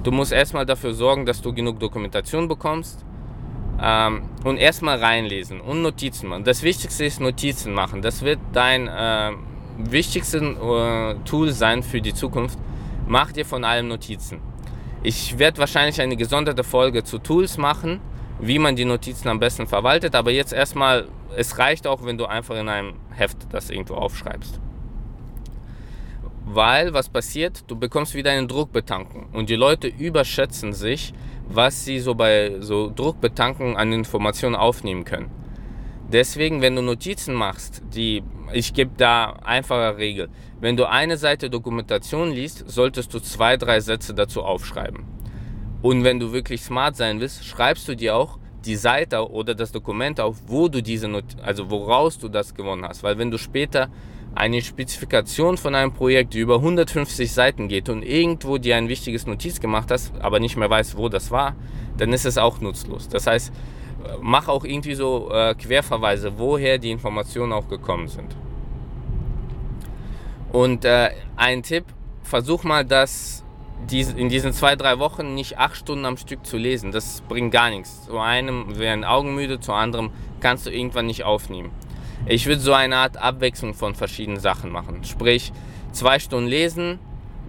du 0.02 0.10
musst 0.10 0.32
erstmal 0.32 0.66
dafür 0.66 0.94
sorgen, 0.94 1.26
dass 1.26 1.42
du 1.42 1.52
genug 1.52 1.78
Dokumentation 1.78 2.48
bekommst, 2.48 3.04
ähm, 3.82 4.22
und 4.44 4.58
erstmal 4.58 4.98
reinlesen 4.98 5.60
und 5.60 5.82
Notizen 5.82 6.28
machen. 6.28 6.44
Das 6.44 6.62
Wichtigste 6.62 7.04
ist 7.04 7.20
Notizen 7.20 7.74
machen. 7.74 8.00
Das 8.00 8.22
wird 8.22 8.38
dein 8.52 8.86
äh, 8.86 9.32
wichtigstes 9.78 10.40
äh, 10.40 11.14
Tool 11.24 11.50
sein 11.50 11.82
für 11.82 12.00
die 12.00 12.14
Zukunft. 12.14 12.58
Mach 13.06 13.32
dir 13.32 13.44
von 13.44 13.64
allem 13.64 13.88
Notizen. 13.88 14.40
Ich 15.02 15.38
werde 15.38 15.58
wahrscheinlich 15.58 16.00
eine 16.00 16.16
gesonderte 16.16 16.62
Folge 16.62 17.02
zu 17.02 17.18
Tools 17.18 17.58
machen, 17.58 18.00
wie 18.40 18.60
man 18.60 18.76
die 18.76 18.84
Notizen 18.84 19.28
am 19.28 19.40
besten 19.40 19.66
verwaltet. 19.66 20.14
Aber 20.14 20.30
jetzt 20.30 20.52
erstmal, 20.52 21.08
es 21.36 21.58
reicht 21.58 21.88
auch, 21.88 22.04
wenn 22.04 22.16
du 22.16 22.26
einfach 22.26 22.56
in 22.56 22.68
einem 22.68 22.94
Heft 23.10 23.38
das 23.50 23.68
irgendwo 23.68 23.94
aufschreibst. 23.94 24.60
Weil 26.44 26.94
was 26.94 27.08
passiert, 27.08 27.64
du 27.66 27.76
bekommst 27.76 28.14
wieder 28.14 28.30
eine 28.30 28.46
Druckbetankung 28.46 29.26
und 29.32 29.48
die 29.48 29.56
Leute 29.56 29.88
überschätzen 29.88 30.72
sich, 30.72 31.12
was 31.48 31.84
sie 31.84 31.98
so 31.98 32.14
bei 32.14 32.56
so 32.60 32.90
Druckbetankungen 32.94 33.76
an 33.76 33.92
Informationen 33.92 34.54
aufnehmen 34.56 35.04
können. 35.04 35.30
Deswegen, 36.12 36.60
wenn 36.60 36.76
du 36.76 36.82
Notizen 36.82 37.34
machst, 37.34 37.82
die 37.94 38.22
ich 38.52 38.74
gebe 38.74 38.92
da 38.96 39.34
einfache 39.44 39.96
Regel. 39.96 40.28
Wenn 40.60 40.76
du 40.76 40.88
eine 40.88 41.16
Seite 41.16 41.50
Dokumentation 41.50 42.30
liest, 42.30 42.68
solltest 42.70 43.12
du 43.14 43.20
zwei, 43.20 43.56
drei 43.56 43.80
Sätze 43.80 44.14
dazu 44.14 44.42
aufschreiben. 44.42 45.04
Und 45.80 46.04
wenn 46.04 46.20
du 46.20 46.32
wirklich 46.32 46.62
smart 46.62 46.96
sein 46.96 47.20
willst, 47.20 47.44
schreibst 47.44 47.88
du 47.88 47.96
dir 47.96 48.14
auch 48.14 48.38
die 48.64 48.76
Seite 48.76 49.30
oder 49.30 49.54
das 49.54 49.72
Dokument 49.72 50.20
auf, 50.20 50.36
wo 50.46 50.68
du 50.68 50.82
diese, 50.82 51.08
Not 51.08 51.24
also 51.42 51.70
woraus 51.70 52.18
du 52.18 52.28
das 52.28 52.54
gewonnen 52.54 52.84
hast. 52.84 53.02
Weil 53.02 53.18
wenn 53.18 53.30
du 53.30 53.38
später 53.38 53.88
eine 54.34 54.62
Spezifikation 54.62 55.56
von 55.56 55.74
einem 55.74 55.92
Projekt, 55.92 56.34
die 56.34 56.40
über 56.40 56.56
150 56.56 57.32
Seiten 57.32 57.68
geht 57.68 57.88
und 57.88 58.02
irgendwo 58.02 58.58
dir 58.58 58.76
ein 58.76 58.88
wichtiges 58.88 59.26
Notiz 59.26 59.60
gemacht 59.60 59.90
hast, 59.90 60.12
aber 60.20 60.40
nicht 60.40 60.56
mehr 60.56 60.70
weißt, 60.70 60.96
wo 60.96 61.08
das 61.08 61.30
war, 61.30 61.54
dann 61.98 62.12
ist 62.12 62.24
es 62.24 62.38
auch 62.38 62.60
nutzlos. 62.60 63.08
Das 63.08 63.26
heißt, 63.26 63.52
mach 64.20 64.48
auch 64.48 64.64
irgendwie 64.64 64.94
so 64.94 65.30
äh, 65.30 65.54
Querverweise, 65.54 66.38
woher 66.38 66.78
die 66.78 66.90
Informationen 66.90 67.52
auch 67.52 67.68
gekommen 67.68 68.08
sind. 68.08 68.34
Und 70.50 70.84
äh, 70.84 71.10
ein 71.36 71.62
Tipp, 71.62 71.84
versuch 72.22 72.62
mal 72.62 72.84
das 72.84 73.44
in 73.90 74.28
diesen 74.28 74.52
zwei, 74.52 74.76
drei 74.76 74.98
Wochen 75.00 75.34
nicht 75.34 75.58
acht 75.58 75.76
Stunden 75.76 76.04
am 76.04 76.16
Stück 76.16 76.46
zu 76.46 76.56
lesen. 76.56 76.92
Das 76.92 77.20
bringt 77.22 77.52
gar 77.52 77.68
nichts. 77.68 78.04
Zu 78.04 78.18
einem 78.18 78.78
werden 78.78 79.04
Augen 79.04 79.34
müde, 79.34 79.58
zu 79.58 79.72
anderem 79.72 80.10
kannst 80.40 80.66
du 80.66 80.70
irgendwann 80.70 81.06
nicht 81.06 81.24
aufnehmen. 81.24 81.70
Ich 82.26 82.46
würde 82.46 82.60
so 82.60 82.72
eine 82.72 82.96
Art 82.96 83.16
Abwechslung 83.16 83.74
von 83.74 83.94
verschiedenen 83.94 84.38
Sachen 84.38 84.70
machen. 84.70 85.02
Sprich, 85.04 85.52
zwei 85.92 86.18
Stunden 86.18 86.48
lesen, 86.48 86.98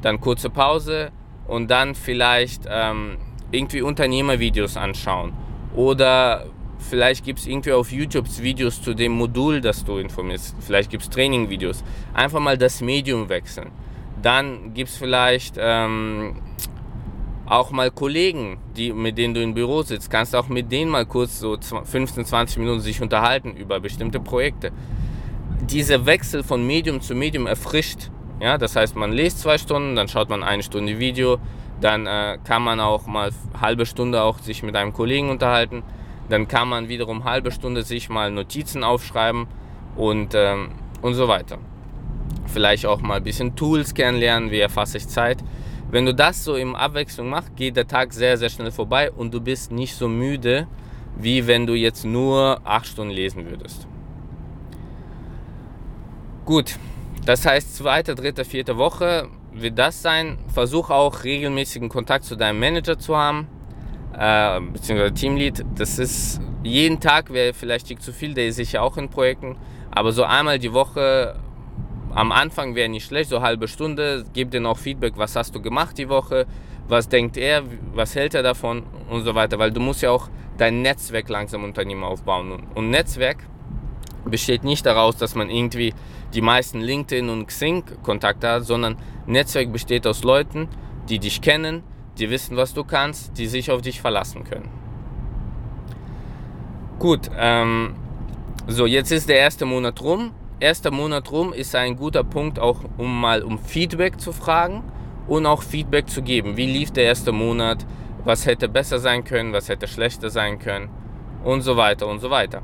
dann 0.01 0.20
kurze 0.20 0.50
Pause 0.50 1.12
und 1.48 1.70
dann 1.70 1.96
vielleicht 1.96 2.63
ähm, 2.68 3.18
irgendwie 3.51 3.82
Unternehmervideos 3.82 4.77
anschauen. 4.77 5.34
Oder 5.75 6.46
vielleicht 6.80 7.24
gibt 7.24 7.39
es 7.39 7.48
irgendwie 7.48 7.72
auf 7.72 7.92
YouTube 7.92 8.25
Videos 8.42 8.82
zu 8.82 8.94
dem 8.94 9.13
Modul, 9.13 9.62
das 9.62 9.86
du 9.86 9.98
informierst. 9.98 10.56
Vielleicht 10.60 10.89
gibt 10.89 11.03
es 11.03 11.10
Trainingvideos. 11.10 11.84
Einfach 12.13 12.39
mal 12.39 12.58
das 12.58 12.82
Medium 12.82 13.30
wechseln. 13.30 13.72
Dann 14.22 14.74
gibt 14.74 14.89
es 14.89 14.98
vielleicht 14.98 15.56
ähm, 15.58 16.42
auch 17.46 17.72
mal 17.72 17.92
Kollegen, 17.92 18.58
die, 18.78 18.94
mit 18.94 19.18
denen 19.18 19.34
du 19.34 19.42
im 19.42 19.54
Büro 19.54 19.84
sitzt, 19.84 20.10
kannst 20.10 20.36
auch 20.36 20.48
mit 20.48 20.72
denen 20.72 20.90
mal 20.90 21.06
kurz 21.06 21.40
so 21.40 21.58
15, 21.58 22.26
20 22.26 22.58
Minuten 22.58 22.80
sich 22.80 23.02
unterhalten 23.02 23.52
über 23.52 23.80
bestimmte 23.80 24.20
Projekte. 24.20 24.72
Dieser 25.70 26.06
Wechsel 26.06 26.44
von 26.44 26.66
Medium 26.66 27.02
zu 27.02 27.16
Medium 27.16 27.48
erfrischt. 27.48 28.10
Ja, 28.40 28.58
das 28.58 28.76
heißt, 28.76 28.96
man 28.96 29.12
liest 29.12 29.40
zwei 29.40 29.58
Stunden, 29.58 29.96
dann 29.96 30.08
schaut 30.08 30.30
man 30.30 30.44
eine 30.44 30.64
Stunde 30.64 31.00
Video, 31.00 31.38
dann 31.80 32.08
äh, 32.08 32.38
kann 32.44 32.62
man 32.64 32.80
auch 32.80 33.08
mal 33.08 33.32
halbe 33.60 33.86
Stunde 33.86 34.22
auch 34.22 34.40
sich 34.40 34.64
mit 34.64 34.76
einem 34.76 34.94
Kollegen 34.94 35.30
unterhalten. 35.30 35.84
Dann 36.30 36.48
kann 36.48 36.70
man 36.70 36.88
wiederum 36.88 37.26
halbe 37.26 37.52
Stunde 37.52 37.84
sich 37.84 38.10
mal 38.10 38.32
Notizen 38.32 38.84
aufschreiben 38.84 39.48
und, 39.96 40.34
ähm, 40.34 40.72
und 41.02 41.14
so 41.14 41.28
weiter. 41.28 41.58
Vielleicht 42.46 42.86
auch 42.86 43.02
mal 43.02 43.18
ein 43.18 43.24
bisschen 43.24 43.56
Tools 43.56 43.94
kennenlernen, 43.94 44.52
wie 44.52 44.60
erfasse 44.60 44.98
ich 44.98 45.08
Zeit. 45.08 45.44
Wenn 45.94 46.08
du 46.08 46.16
das 46.16 46.44
so 46.44 46.56
im 46.56 46.76
Abwechslung 46.76 47.30
machst, 47.30 47.56
geht 47.56 47.78
der 47.78 47.88
Tag 47.88 48.14
sehr, 48.14 48.36
sehr 48.36 48.50
schnell 48.50 48.72
vorbei 48.72 49.12
und 49.12 49.32
du 49.32 49.40
bist 49.40 49.72
nicht 49.72 49.94
so 49.94 50.08
müde, 50.08 50.66
wie 51.16 51.46
wenn 51.46 51.68
du 51.68 51.76
jetzt 51.76 52.04
nur 52.04 52.60
acht 52.64 52.88
Stunden 52.88 53.14
lesen 53.14 53.48
würdest. 53.48 53.88
Gut, 56.46 56.80
das 57.28 57.46
heißt, 57.46 57.76
zweite, 57.76 58.16
dritte, 58.16 58.44
vierte 58.44 58.76
Woche 58.76 59.28
wird 59.52 59.78
das 59.78 60.02
sein. 60.02 60.40
Versuch 60.52 60.90
auch 60.90 61.24
regelmäßigen 61.24 61.90
Kontakt 61.90 62.26
zu 62.26 62.36
deinem 62.36 62.60
Manager 62.60 62.98
zu 62.98 63.16
haben, 63.16 63.48
äh, 64.18 64.62
beziehungsweise 64.62 65.14
Teamlead. 65.14 65.64
Das 65.76 66.00
ist 66.00 66.42
jeden 66.64 67.02
Tag 67.02 67.32
wäre 67.32 67.54
vielleicht 67.54 68.02
zu 68.02 68.12
viel, 68.12 68.34
der 68.34 68.48
ist 68.48 68.56
sicher 68.56 68.82
auch 68.82 68.98
in 68.98 69.10
Projekten, 69.10 69.58
aber 69.92 70.12
so 70.12 70.24
einmal 70.24 70.58
die 70.58 70.74
Woche 70.74 71.36
am 72.15 72.32
Anfang 72.32 72.75
wäre 72.75 72.89
nicht 72.89 73.05
schlecht, 73.05 73.29
so 73.29 73.41
halbe 73.41 73.67
Stunde, 73.67 74.25
gib 74.34 74.51
dir 74.51 74.62
noch 74.62 74.77
Feedback, 74.77 75.13
was 75.17 75.36
hast 75.36 75.55
du 75.55 75.62
gemacht 75.62 75.98
die 75.98 76.10
Woche, 76.10 76.46
was 76.88 77.10
denkt 77.10 77.38
er, 77.38 77.63
was 77.93 78.15
hält 78.15 78.34
er 78.34 78.43
davon 78.43 78.84
und 79.10 79.24
so 79.24 79.36
weiter, 79.36 79.58
weil 79.60 79.72
du 79.72 79.79
musst 79.79 80.01
ja 80.01 80.12
auch 80.12 80.29
dein 80.58 80.82
Netzwerk 80.82 81.29
langsam 81.29 81.63
Unternehmen 81.63 82.03
aufbauen. 82.03 82.63
Und 82.75 82.89
Netzwerk 82.89 83.38
besteht 84.25 84.63
nicht 84.63 84.86
daraus, 84.86 85.17
dass 85.17 85.36
man 85.36 85.50
irgendwie 85.50 85.93
die 86.34 86.41
meisten 86.41 86.82
LinkedIn 86.82 87.29
und 87.29 87.48
Xing 87.48 87.84
Kontakte 88.03 88.50
hat, 88.50 88.65
sondern 88.65 88.98
Netzwerk 89.25 89.72
besteht 89.72 90.05
aus 90.08 90.24
Leuten, 90.24 90.67
die 91.10 91.20
dich 91.20 91.41
kennen, 91.41 91.84
die 92.17 92.29
wissen, 92.29 92.58
was 92.58 92.74
du 92.74 92.84
kannst, 92.84 93.38
die 93.38 93.48
sich 93.48 93.72
auf 93.72 93.82
dich 93.82 94.01
verlassen 94.01 94.43
können. 94.43 94.70
Gut, 97.00 97.29
ähm, 97.38 97.96
so 98.67 98.86
jetzt 98.86 99.12
ist 99.12 99.27
der 99.27 99.38
erste 99.38 99.65
Monat 99.65 100.01
rum 100.01 100.32
erster 100.63 100.91
Monat 100.91 101.29
rum 101.32 101.51
ist 101.51 101.75
ein 101.75 101.98
guter 101.98 102.24
Punkt, 102.24 102.58
auch 102.58 102.79
um 102.98 103.20
mal 103.20 103.43
um 103.43 103.60
Feedback 103.60 104.20
zu 104.20 104.32
fragen 104.32 104.82
und 105.27 105.46
auch 105.46 105.62
Feedback 105.62 106.10
zu 106.10 106.22
geben. 106.22 106.55
Wie 106.55 106.65
lief 106.65 106.91
der 106.91 107.03
erste 107.03 107.34
Monat? 107.34 107.86
Was 108.24 108.46
hätte 108.46 108.70
besser 108.70 109.00
sein 109.00 109.25
können? 109.25 109.51
Was 109.51 109.67
hätte 109.67 109.88
schlechter 109.88 110.29
sein 110.29 110.60
können? 110.60 110.89
Und 111.43 111.62
so 111.62 111.75
weiter 111.75 112.08
und 112.08 112.20
so 112.20 112.29
weiter. 112.29 112.62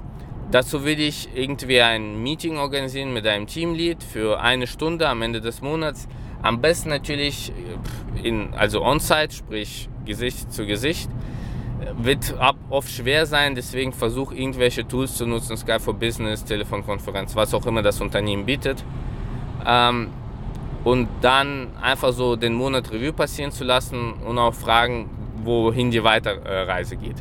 Dazu 0.49 0.85
will 0.85 0.99
ich 0.99 1.27
irgendwie 1.35 1.81
ein 1.81 2.23
Meeting 2.23 2.57
organisieren 2.57 3.13
mit 3.13 3.27
einem 3.27 3.45
Teamlead 3.45 4.01
für 4.01 4.39
eine 4.39 4.65
Stunde 4.65 5.09
am 5.09 5.21
Ende 5.21 5.41
des 5.41 5.61
Monats. 5.61 6.07
Am 6.41 6.61
besten 6.61 6.89
natürlich 6.89 7.51
in, 8.23 8.53
also 8.53 8.81
on-site, 8.81 9.35
sprich 9.35 9.89
Gesicht 10.05 10.53
zu 10.53 10.65
Gesicht 10.65 11.09
wird 11.97 12.35
oft 12.69 12.89
schwer 12.89 13.25
sein, 13.25 13.55
deswegen 13.55 13.93
versuch 13.93 14.31
irgendwelche 14.31 14.87
Tools 14.87 15.15
zu 15.15 15.25
nutzen, 15.25 15.57
Skype 15.57 15.79
for 15.79 15.93
Business, 15.93 16.43
Telefonkonferenz, 16.43 17.35
was 17.35 17.53
auch 17.53 17.65
immer 17.65 17.81
das 17.81 18.01
Unternehmen 18.01 18.45
bietet. 18.45 18.83
Ähm, 19.65 20.09
und 20.83 21.07
dann 21.21 21.67
einfach 21.81 22.13
so 22.13 22.35
den 22.35 22.53
Monat 22.53 22.91
Review 22.91 23.11
passieren 23.11 23.51
zu 23.51 23.63
lassen 23.63 24.13
und 24.13 24.37
auch 24.37 24.53
fragen, 24.53 25.09
wohin 25.43 25.91
die 25.91 26.03
Weiterreise 26.03 26.95
geht. 26.95 27.17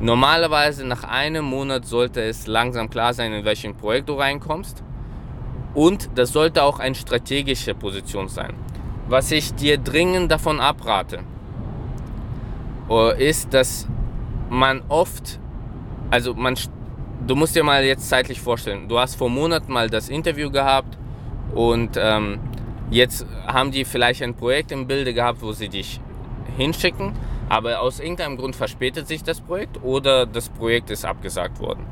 Normalerweise 0.00 0.86
nach 0.86 1.04
einem 1.04 1.44
Monat 1.44 1.84
sollte 1.84 2.22
es 2.22 2.46
langsam 2.46 2.88
klar 2.88 3.14
sein, 3.14 3.32
in 3.32 3.44
welchem 3.44 3.74
Projekt 3.74 4.08
du 4.08 4.14
reinkommst. 4.14 4.82
Und 5.74 6.10
das 6.14 6.32
sollte 6.32 6.62
auch 6.62 6.78
eine 6.78 6.94
strategische 6.94 7.74
Position 7.74 8.28
sein. 8.28 8.54
Was 9.08 9.30
ich 9.30 9.54
dir 9.54 9.78
dringend 9.78 10.30
davon 10.30 10.60
abrate, 10.60 11.20
ist, 13.18 13.52
dass 13.52 13.86
man 14.50 14.82
oft, 14.88 15.38
also 16.10 16.34
man, 16.34 16.56
du 17.26 17.34
musst 17.34 17.54
dir 17.54 17.64
mal 17.64 17.84
jetzt 17.84 18.08
zeitlich 18.08 18.40
vorstellen, 18.40 18.88
du 18.88 18.98
hast 18.98 19.16
vor 19.16 19.30
Monaten 19.30 19.72
mal 19.72 19.90
das 19.90 20.08
Interview 20.08 20.50
gehabt 20.50 20.96
und 21.54 21.96
ähm, 21.96 22.40
jetzt 22.90 23.26
haben 23.46 23.70
die 23.70 23.84
vielleicht 23.84 24.22
ein 24.22 24.34
Projekt 24.34 24.72
im 24.72 24.86
Bilde 24.86 25.12
gehabt, 25.12 25.42
wo 25.42 25.52
sie 25.52 25.68
dich 25.68 26.00
hinschicken, 26.56 27.12
aber 27.48 27.80
aus 27.80 28.00
irgendeinem 28.00 28.36
Grund 28.36 28.56
verspätet 28.56 29.06
sich 29.06 29.22
das 29.22 29.40
Projekt 29.40 29.82
oder 29.82 30.26
das 30.26 30.48
Projekt 30.48 30.90
ist 30.90 31.04
abgesagt 31.04 31.60
worden. 31.60 31.84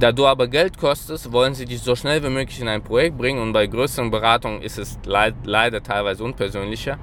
Da 0.00 0.10
du 0.10 0.26
aber 0.26 0.48
Geld 0.48 0.76
kostest, 0.76 1.32
wollen 1.32 1.54
sie 1.54 1.66
dich 1.66 1.80
so 1.80 1.94
schnell 1.94 2.22
wie 2.24 2.28
möglich 2.28 2.60
in 2.60 2.66
ein 2.66 2.82
Projekt 2.82 3.16
bringen 3.16 3.40
und 3.40 3.52
bei 3.52 3.66
größeren 3.68 4.10
Beratungen 4.10 4.60
ist 4.60 4.76
es 4.76 4.98
leid, 5.04 5.34
leider 5.44 5.82
teilweise 5.82 6.24
unpersönlicher. 6.24 6.98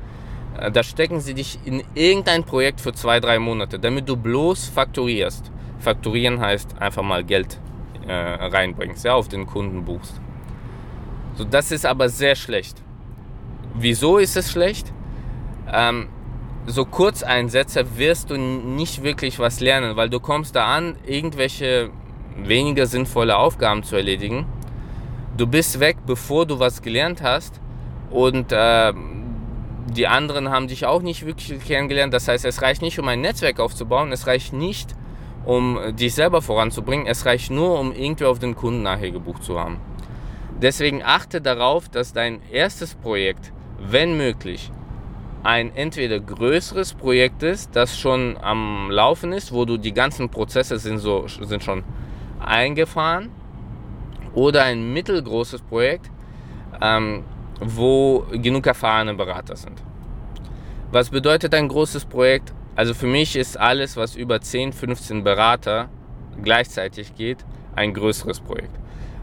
Äh, 0.57 0.71
da 0.71 0.83
stecken 0.83 1.19
sie 1.19 1.33
dich 1.33 1.59
in 1.65 1.83
irgendein 1.93 2.43
Projekt 2.43 2.81
für 2.81 2.93
zwei, 2.93 3.19
drei 3.19 3.39
Monate, 3.39 3.79
damit 3.79 4.07
du 4.07 4.15
bloß 4.17 4.69
fakturierst. 4.69 5.51
Fakturieren 5.79 6.39
heißt 6.39 6.79
einfach 6.79 7.03
mal 7.03 7.23
Geld 7.23 7.59
äh, 8.07 8.13
reinbringst, 8.13 9.05
ja, 9.05 9.13
auf 9.13 9.27
den 9.27 9.45
Kunden 9.45 9.85
buchst. 9.85 10.19
So, 11.35 11.43
das 11.43 11.71
ist 11.71 11.85
aber 11.85 12.09
sehr 12.09 12.35
schlecht. 12.35 12.81
Wieso 13.73 14.17
ist 14.17 14.35
es 14.35 14.51
schlecht? 14.51 14.91
Ähm, 15.71 16.09
so 16.67 16.85
Kurzeinsätze 16.85 17.97
wirst 17.97 18.29
du 18.29 18.37
nicht 18.37 19.03
wirklich 19.03 19.39
was 19.39 19.59
lernen, 19.59 19.95
weil 19.95 20.09
du 20.09 20.19
kommst 20.19 20.55
da 20.55 20.65
an, 20.65 20.95
irgendwelche 21.05 21.89
weniger 22.37 22.85
sinnvolle 22.85 23.37
Aufgaben 23.37 23.83
zu 23.83 23.95
erledigen. 23.95 24.45
Du 25.37 25.47
bist 25.47 25.79
weg, 25.79 25.97
bevor 26.05 26.45
du 26.45 26.59
was 26.59 26.81
gelernt 26.81 27.21
hast 27.23 27.59
und 28.11 28.51
äh, 28.51 28.93
die 29.91 30.07
anderen 30.07 30.49
haben 30.49 30.67
dich 30.67 30.85
auch 30.85 31.01
nicht 31.01 31.25
wirklich 31.25 31.63
kennengelernt. 31.63 32.13
Das 32.13 32.27
heißt, 32.27 32.45
es 32.45 32.61
reicht 32.61 32.81
nicht, 32.81 32.99
um 32.99 33.07
ein 33.07 33.21
Netzwerk 33.21 33.59
aufzubauen, 33.59 34.11
es 34.11 34.27
reicht 34.27 34.53
nicht, 34.53 34.95
um 35.45 35.79
dich 35.95 36.13
selber 36.13 36.41
voranzubringen, 36.41 37.07
es 37.07 37.25
reicht 37.25 37.51
nur, 37.51 37.79
um 37.79 37.93
irgendwie 37.93 38.25
auf 38.25 38.39
den 38.39 38.55
Kunden 38.55 38.83
nachher 38.83 39.11
gebucht 39.11 39.43
zu 39.43 39.59
haben. 39.59 39.79
Deswegen 40.61 41.01
achte 41.03 41.41
darauf, 41.41 41.89
dass 41.89 42.13
dein 42.13 42.41
erstes 42.51 42.93
Projekt, 42.95 43.51
wenn 43.79 44.17
möglich, 44.17 44.71
ein 45.43 45.75
entweder 45.75 46.19
größeres 46.19 46.93
Projekt 46.93 47.41
ist, 47.41 47.75
das 47.75 47.97
schon 47.97 48.37
am 48.39 48.91
Laufen 48.91 49.33
ist, 49.33 49.51
wo 49.51 49.65
du 49.65 49.77
die 49.77 49.93
ganzen 49.93 50.29
Prozesse 50.29 50.77
sind, 50.77 50.99
so, 50.99 51.27
sind 51.27 51.63
schon 51.63 51.83
eingefahren, 52.39 53.31
oder 54.33 54.63
ein 54.63 54.93
mittelgroßes 54.93 55.61
Projekt, 55.63 56.11
ähm, 56.79 57.23
wo 57.61 58.25
genug 58.31 58.65
erfahrene 58.67 59.13
Berater 59.13 59.55
sind. 59.55 59.81
Was 60.91 61.09
bedeutet 61.09 61.53
ein 61.53 61.67
großes 61.67 62.05
Projekt? 62.05 62.53
Also 62.75 62.93
für 62.93 63.07
mich 63.07 63.35
ist 63.35 63.57
alles, 63.57 63.95
was 63.95 64.15
über 64.15 64.41
10, 64.41 64.73
15 64.73 65.23
Berater 65.23 65.89
gleichzeitig 66.41 67.15
geht, 67.15 67.45
ein 67.75 67.93
größeres 67.93 68.41
Projekt. 68.41 68.77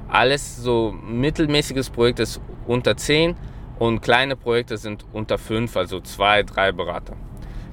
Alles 0.08 0.56
so 0.56 0.94
mittelmäßiges 1.06 1.90
Projekt 1.90 2.20
ist 2.20 2.40
unter 2.66 2.96
10 2.96 3.36
und 3.78 4.00
kleine 4.00 4.36
Projekte 4.36 4.78
sind 4.78 5.04
unter 5.12 5.38
5, 5.38 5.76
also 5.76 6.00
2, 6.00 6.44
3 6.44 6.72
Berater. 6.72 7.16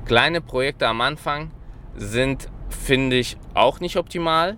Kleine 0.06 0.42
Projekte 0.42 0.88
am 0.88 1.02
Anfang 1.02 1.52
sind, 1.96 2.50
finde 2.70 3.16
ich, 3.16 3.38
auch 3.54 3.80
nicht 3.80 3.98
optimal, 3.98 4.58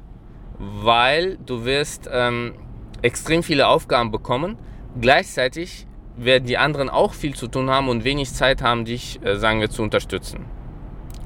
weil 0.58 1.38
du 1.46 1.66
wirst 1.66 2.10
ähm, 2.12 2.54
extrem 3.02 3.44
viele 3.44 3.68
Aufgaben 3.68 4.12
bekommen. 4.12 4.58
Gleichzeitig 5.00 5.87
werden 6.18 6.46
die 6.46 6.58
anderen 6.58 6.90
auch 6.90 7.14
viel 7.14 7.36
zu 7.36 7.48
tun 7.48 7.70
haben 7.70 7.90
und 7.90 8.04
wenig 8.04 8.34
Zeit 8.34 8.62
haben, 8.62 8.86
dich, 8.86 9.20
äh, 9.24 9.38
sagen 9.38 9.60
wir, 9.60 9.70
zu 9.70 9.84
unterstützen. 9.84 10.46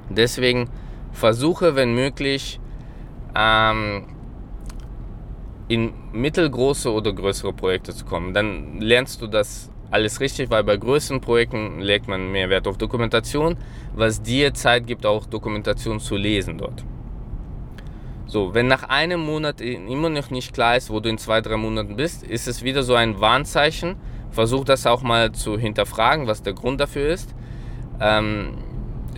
Deswegen 0.10 0.70
versuche, 1.12 1.76
wenn 1.76 1.96
möglich, 1.96 2.60
ähm, 3.36 4.06
in 5.68 5.94
mittelgroße 6.12 6.92
oder 6.92 7.14
größere 7.14 7.54
Projekte 7.54 7.94
zu 7.94 8.04
kommen. 8.04 8.34
Dann 8.34 8.82
lernst 8.82 9.22
du 9.22 9.28
das 9.28 9.72
alles 9.90 10.20
richtig, 10.20 10.50
weil 10.50 10.64
bei 10.64 10.76
größeren 10.76 11.22
Projekten 11.22 11.80
legt 11.80 12.08
man 12.08 12.32
mehr 12.32 12.50
Wert 12.50 12.68
auf 12.68 12.78
Dokumentation, 12.78 13.56
was 13.94 14.22
dir 14.22 14.54
Zeit 14.54 14.88
gibt, 14.88 15.06
auch 15.06 15.26
Dokumentation 15.26 16.00
zu 16.00 16.16
lesen 16.16 16.58
dort. 16.58 16.84
So, 18.26 18.54
wenn 18.54 18.68
nach 18.68 18.84
einem 18.84 19.20
Monat 19.20 19.60
immer 19.60 20.10
noch 20.10 20.30
nicht 20.30 20.54
klar 20.54 20.78
ist, 20.78 20.90
wo 20.90 21.02
du 21.02 21.10
in 21.10 21.18
zwei, 21.18 21.42
drei 21.42 21.58
Monaten 21.58 21.98
bist, 21.98 22.24
ist 22.24 22.48
es 22.48 22.64
wieder 22.64 22.84
so 22.84 22.96
ein 22.96 23.20
Warnzeichen. 23.20 23.98
Versuch 24.32 24.64
das 24.64 24.88
auch 24.88 25.02
mal 25.02 25.32
zu 25.32 25.58
hinterfragen, 25.58 26.28
was 26.28 26.42
der 26.42 26.54
Grund 26.54 26.80
dafür 26.80 27.10
ist. 27.10 27.36
Ähm, 28.00 28.58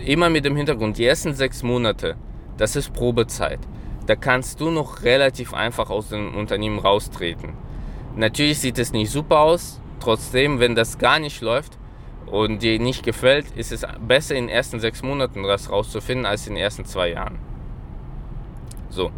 immer 0.04 0.28
mit 0.28 0.44
dem 0.44 0.56
Hintergrund, 0.56 0.98
die 0.98 1.06
ersten 1.06 1.34
sechs 1.34 1.62
Monate, 1.62 2.16
das 2.56 2.76
ist 2.76 2.92
Probezeit. 2.92 3.60
Da 4.06 4.16
kannst 4.16 4.60
du 4.60 4.70
noch 4.70 5.02
relativ 5.02 5.54
einfach 5.54 5.88
aus 5.88 6.10
dem 6.10 6.34
Unternehmen 6.34 6.78
raustreten. 6.78 7.54
Natürlich 8.16 8.60
sieht 8.60 8.78
es 8.78 8.92
nicht 8.92 9.10
super 9.10 9.40
aus, 9.40 9.80
trotzdem, 10.00 10.60
wenn 10.60 10.74
das 10.74 10.98
gar 10.98 11.18
nicht 11.18 11.40
läuft 11.40 11.78
und 12.26 12.62
dir 12.62 12.78
nicht 12.78 13.02
gefällt, 13.02 13.50
ist 13.56 13.72
es 13.72 13.86
besser 14.06 14.34
in 14.34 14.46
den 14.46 14.54
ersten 14.54 14.80
sechs 14.80 15.02
Monaten 15.02 15.42
das 15.42 15.70
rauszufinden 15.70 16.26
als 16.26 16.46
in 16.46 16.54
den 16.54 16.62
ersten 16.62 16.84
zwei 16.84 17.10
Jahren. 17.10 17.38
So, 18.90 19.10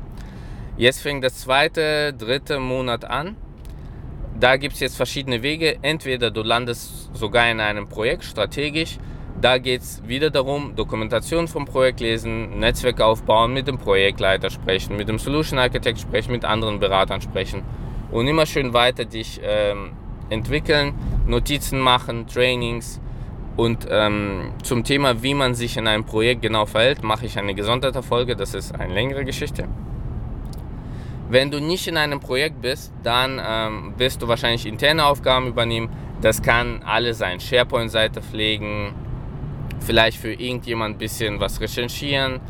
jetzt 0.77 1.03
fängt 1.03 1.25
der 1.25 1.33
zweite, 1.33 2.15
dritte 2.15 2.61
Monat 2.61 3.05
an. 3.05 3.37
Da 4.39 4.57
gibt 4.57 4.75
es 4.75 4.81
jetzt 4.81 4.97
verschiedene 4.97 5.43
Wege. 5.43 5.79
Entweder 5.83 6.31
du 6.31 6.43
landest 6.43 7.15
sogar 7.15 7.51
in 7.51 7.61
einem 7.61 7.89
Projekt 7.89 8.25
strategisch. 8.25 8.99
Da 9.41 9.59
geht 9.59 9.83
es 9.83 10.03
wieder 10.07 10.31
darum, 10.31 10.75
Dokumentation 10.77 11.47
vom 11.47 11.67
Projekt 11.67 12.01
lesen, 12.01 12.59
Netzwerk 12.59 13.01
aufbauen, 13.01 13.53
mit 13.53 13.69
dem 13.69 13.79
Projektleiter 13.79 14.49
sprechen, 14.49 14.97
mit 14.97 15.09
dem 15.09 15.19
Solution 15.19 15.59
Architect 15.59 16.01
sprechen, 16.01 16.33
mit 16.33 16.45
anderen 16.45 16.81
Beratern 16.81 17.21
sprechen 17.21 17.63
und 18.11 18.27
immer 18.29 18.47
schön 18.47 18.73
weiter 18.73 19.05
dich 19.05 19.41
ähm, 19.43 19.93
entwickeln, 20.31 20.95
Notizen 21.27 21.81
machen, 21.81 22.27
Trainings, 22.27 22.99
und 23.57 23.87
ähm, 23.91 24.53
zum 24.63 24.85
Thema, 24.85 25.23
wie 25.23 25.33
man 25.33 25.55
sich 25.55 25.79
in 25.79 25.87
einem 25.87 26.05
Projekt 26.05 26.43
genau 26.43 26.67
verhält, 26.67 27.03
mache 27.03 27.25
ich 27.25 27.39
eine 27.39 27.55
gesonderte 27.55 28.03
Folge. 28.03 28.37
Das 28.37 28.53
ist 28.55 28.75
eine 28.75 28.93
längere 28.93 29.25
Geschichte. 29.25 29.67
Wenn 31.29 31.51
du 31.51 31.61
nicht 31.61 31.87
in 31.89 31.97
einem 31.97 32.21
Projekt 32.21 32.63
bist, 32.63 32.93
dann 33.03 33.41
ähm, 33.45 33.95
wirst 33.97 34.23
du 34.23 34.29
wahrscheinlich 34.29 34.67
interne 34.67 35.05
Aufgaben 35.05 35.49
übernehmen. 35.49 35.89
Das 36.21 36.41
kann 36.43 36.83
alles 36.85 37.19
sein. 37.19 37.41
SharePoint-Seite 37.41 38.23
pflegen, 38.23 38.95
vielleicht 39.81 40.19
für 40.19 40.33
irgendjemand 40.33 40.97
ein 40.97 40.99
bisschen 40.99 41.41
was 41.41 41.61
recherchieren, 41.61 42.41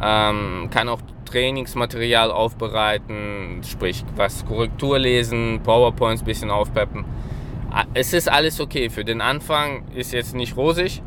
ähm, 0.00 0.68
kann 0.70 0.88
auch 0.88 1.00
Trainingsmaterial 1.24 2.30
aufbereiten, 2.30 3.62
sprich 3.64 4.04
was 4.16 4.44
Korrektur 4.44 4.98
lesen, 4.98 5.60
PowerPoints 5.62 6.22
ein 6.22 6.26
bisschen 6.26 6.50
aufpeppen 6.50 7.04
es 7.94 8.12
ist 8.12 8.30
alles 8.30 8.60
okay. 8.60 8.90
Für 8.90 9.04
den 9.04 9.20
Anfang 9.20 9.84
ist 9.94 10.12
jetzt 10.12 10.34
nicht 10.34 10.56
rosig. 10.56 11.02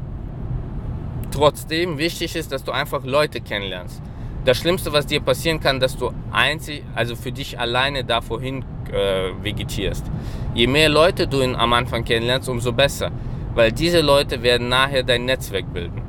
Trotzdem 1.32 1.97
wichtig 1.97 2.36
ist, 2.36 2.51
dass 2.51 2.63
du 2.63 2.71
einfach 2.71 3.04
Leute 3.04 3.41
kennenlernst. 3.41 4.01
Das 4.45 4.58
Schlimmste, 4.58 4.93
was 4.93 5.08
dir 5.08 5.21
passieren 5.21 5.60
kann, 5.60 5.79
dass 5.79 5.97
du 5.97 6.12
einzig, 6.31 6.84
also 6.93 7.15
für 7.15 7.31
dich 7.31 7.60
alleine 7.60 8.03
da 8.03 8.21
vorhin 8.21 8.63
äh, 8.93 9.31
vegetierst. 9.41 10.05
Je 10.53 10.67
mehr 10.67 10.88
Leute 10.88 11.27
du 11.27 11.41
in, 11.41 11.55
am 11.55 11.73
Anfang 11.73 12.05
kennenlernst, 12.05 12.47
umso 12.47 12.71
besser. 12.71 13.12
Weil 13.55 13.71
diese 13.71 14.01
Leute 14.01 14.43
werden 14.43 14.69
nachher 14.69 15.01
dein 15.01 15.25
Netzwerk 15.25 15.73
bilden. 15.73 16.01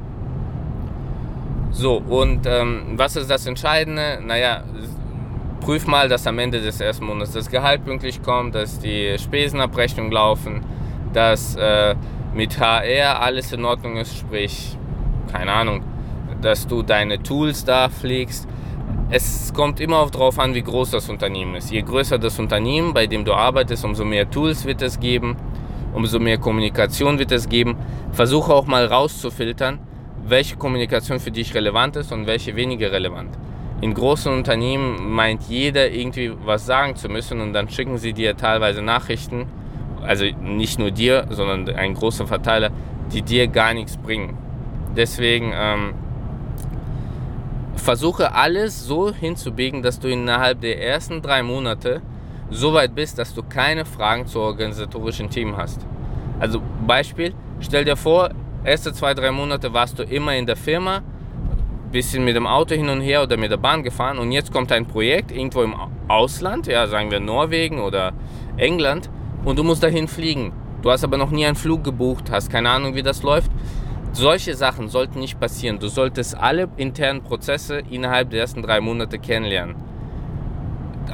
So, 1.70 1.96
und 1.96 2.46
ähm, 2.46 2.94
was 2.96 3.16
ist 3.16 3.30
das 3.30 3.46
Entscheidende? 3.46 4.18
Naja, 4.22 4.64
prüf 5.60 5.86
mal, 5.86 6.08
dass 6.08 6.26
am 6.26 6.38
Ende 6.38 6.60
des 6.60 6.80
ersten 6.80 7.06
Monats 7.06 7.32
das 7.32 7.48
Gehalt 7.50 7.84
pünktlich 7.84 8.22
kommt, 8.22 8.54
dass 8.54 8.78
die 8.78 9.16
Spesenabrechnungen 9.18 10.12
laufen, 10.12 10.64
dass 11.12 11.56
äh, 11.56 11.94
mit 12.34 12.58
HR 12.60 13.20
alles 13.20 13.52
in 13.52 13.64
Ordnung 13.64 13.96
ist, 13.96 14.16
sprich, 14.16 14.76
keine 15.32 15.52
Ahnung, 15.52 15.82
dass 16.42 16.66
du 16.66 16.82
deine 16.82 17.22
Tools 17.22 17.64
da 17.64 17.88
pflegst. 17.88 18.48
Es 19.10 19.52
kommt 19.54 19.80
immer 19.80 20.06
darauf 20.10 20.38
an, 20.38 20.54
wie 20.54 20.62
groß 20.62 20.90
das 20.90 21.08
Unternehmen 21.08 21.54
ist. 21.54 21.70
Je 21.70 21.82
größer 21.82 22.18
das 22.18 22.38
Unternehmen, 22.38 22.92
bei 22.92 23.06
dem 23.06 23.24
du 23.24 23.32
arbeitest, 23.32 23.84
umso 23.84 24.04
mehr 24.04 24.28
Tools 24.30 24.64
wird 24.64 24.82
es 24.82 24.98
geben, 24.98 25.36
umso 25.94 26.18
mehr 26.18 26.38
Kommunikation 26.38 27.18
wird 27.18 27.32
es 27.32 27.48
geben. 27.48 27.76
Versuche 28.12 28.52
auch 28.52 28.66
mal 28.66 28.86
rauszufiltern, 28.86 29.78
welche 30.26 30.56
Kommunikation 30.56 31.20
für 31.20 31.30
dich 31.30 31.54
relevant 31.54 31.96
ist 31.96 32.12
und 32.12 32.26
welche 32.26 32.56
weniger 32.56 32.90
relevant 32.90 33.36
in 33.80 33.92
großen 33.92 34.32
Unternehmen 34.32 35.12
meint 35.12 35.42
jeder 35.44 35.90
irgendwie 35.90 36.32
was 36.44 36.66
sagen 36.66 36.96
zu 36.96 37.08
müssen 37.08 37.40
und 37.40 37.52
dann 37.52 37.68
schicken 37.68 37.98
sie 37.98 38.12
dir 38.12 38.36
teilweise 38.36 38.82
Nachrichten, 38.82 39.46
also 40.02 40.24
nicht 40.40 40.78
nur 40.78 40.90
dir, 40.90 41.26
sondern 41.30 41.68
ein 41.74 41.94
großer 41.94 42.26
Verteiler, 42.26 42.70
die 43.12 43.22
dir 43.22 43.48
gar 43.48 43.74
nichts 43.74 43.96
bringen. 43.96 44.36
Deswegen 44.96 45.52
ähm, 45.54 45.94
versuche 47.76 48.34
alles 48.34 48.86
so 48.86 49.12
hinzubiegen, 49.12 49.82
dass 49.82 50.00
du 50.00 50.08
innerhalb 50.08 50.60
der 50.60 50.82
ersten 50.82 51.22
drei 51.22 51.42
Monate 51.42 52.02
so 52.50 52.74
weit 52.74 52.94
bist, 52.94 53.18
dass 53.18 53.34
du 53.34 53.42
keine 53.42 53.84
Fragen 53.84 54.26
zu 54.26 54.40
organisatorischen 54.40 55.30
Themen 55.30 55.56
hast. 55.56 55.86
Also 56.38 56.60
Beispiel, 56.86 57.34
stell 57.60 57.84
dir 57.84 57.96
vor, 57.96 58.30
erste 58.64 58.92
zwei, 58.92 59.14
drei 59.14 59.30
Monate 59.30 59.72
warst 59.72 59.98
du 59.98 60.02
immer 60.02 60.34
in 60.34 60.46
der 60.46 60.56
Firma, 60.56 61.02
bisschen 61.92 62.24
mit 62.24 62.36
dem 62.36 62.46
Auto 62.46 62.74
hin 62.74 62.88
und 62.88 63.00
her 63.00 63.22
oder 63.22 63.36
mit 63.36 63.50
der 63.50 63.56
Bahn 63.56 63.82
gefahren 63.82 64.18
und 64.18 64.32
jetzt 64.32 64.52
kommt 64.52 64.72
ein 64.72 64.86
Projekt 64.86 65.30
irgendwo 65.30 65.62
im 65.62 65.74
Ausland, 66.08 66.66
ja, 66.66 66.86
sagen 66.86 67.10
wir 67.10 67.20
Norwegen 67.20 67.80
oder 67.80 68.12
England 68.56 69.08
und 69.44 69.58
du 69.58 69.64
musst 69.64 69.82
dahin 69.82 70.08
fliegen. 70.08 70.52
Du 70.82 70.90
hast 70.90 71.04
aber 71.04 71.16
noch 71.16 71.30
nie 71.30 71.46
einen 71.46 71.56
Flug 71.56 71.84
gebucht, 71.84 72.30
hast 72.30 72.50
keine 72.50 72.70
Ahnung, 72.70 72.94
wie 72.94 73.02
das 73.02 73.22
läuft. 73.22 73.50
Solche 74.16 74.54
Sachen 74.54 74.88
sollten 74.88 75.18
nicht 75.18 75.38
passieren. 75.38 75.78
Du 75.78 75.88
solltest 75.88 76.38
alle 76.38 76.70
internen 76.78 77.22
Prozesse 77.22 77.82
innerhalb 77.90 78.30
der 78.30 78.40
ersten 78.40 78.62
drei 78.62 78.80
Monate 78.80 79.18
kennenlernen. 79.18 79.76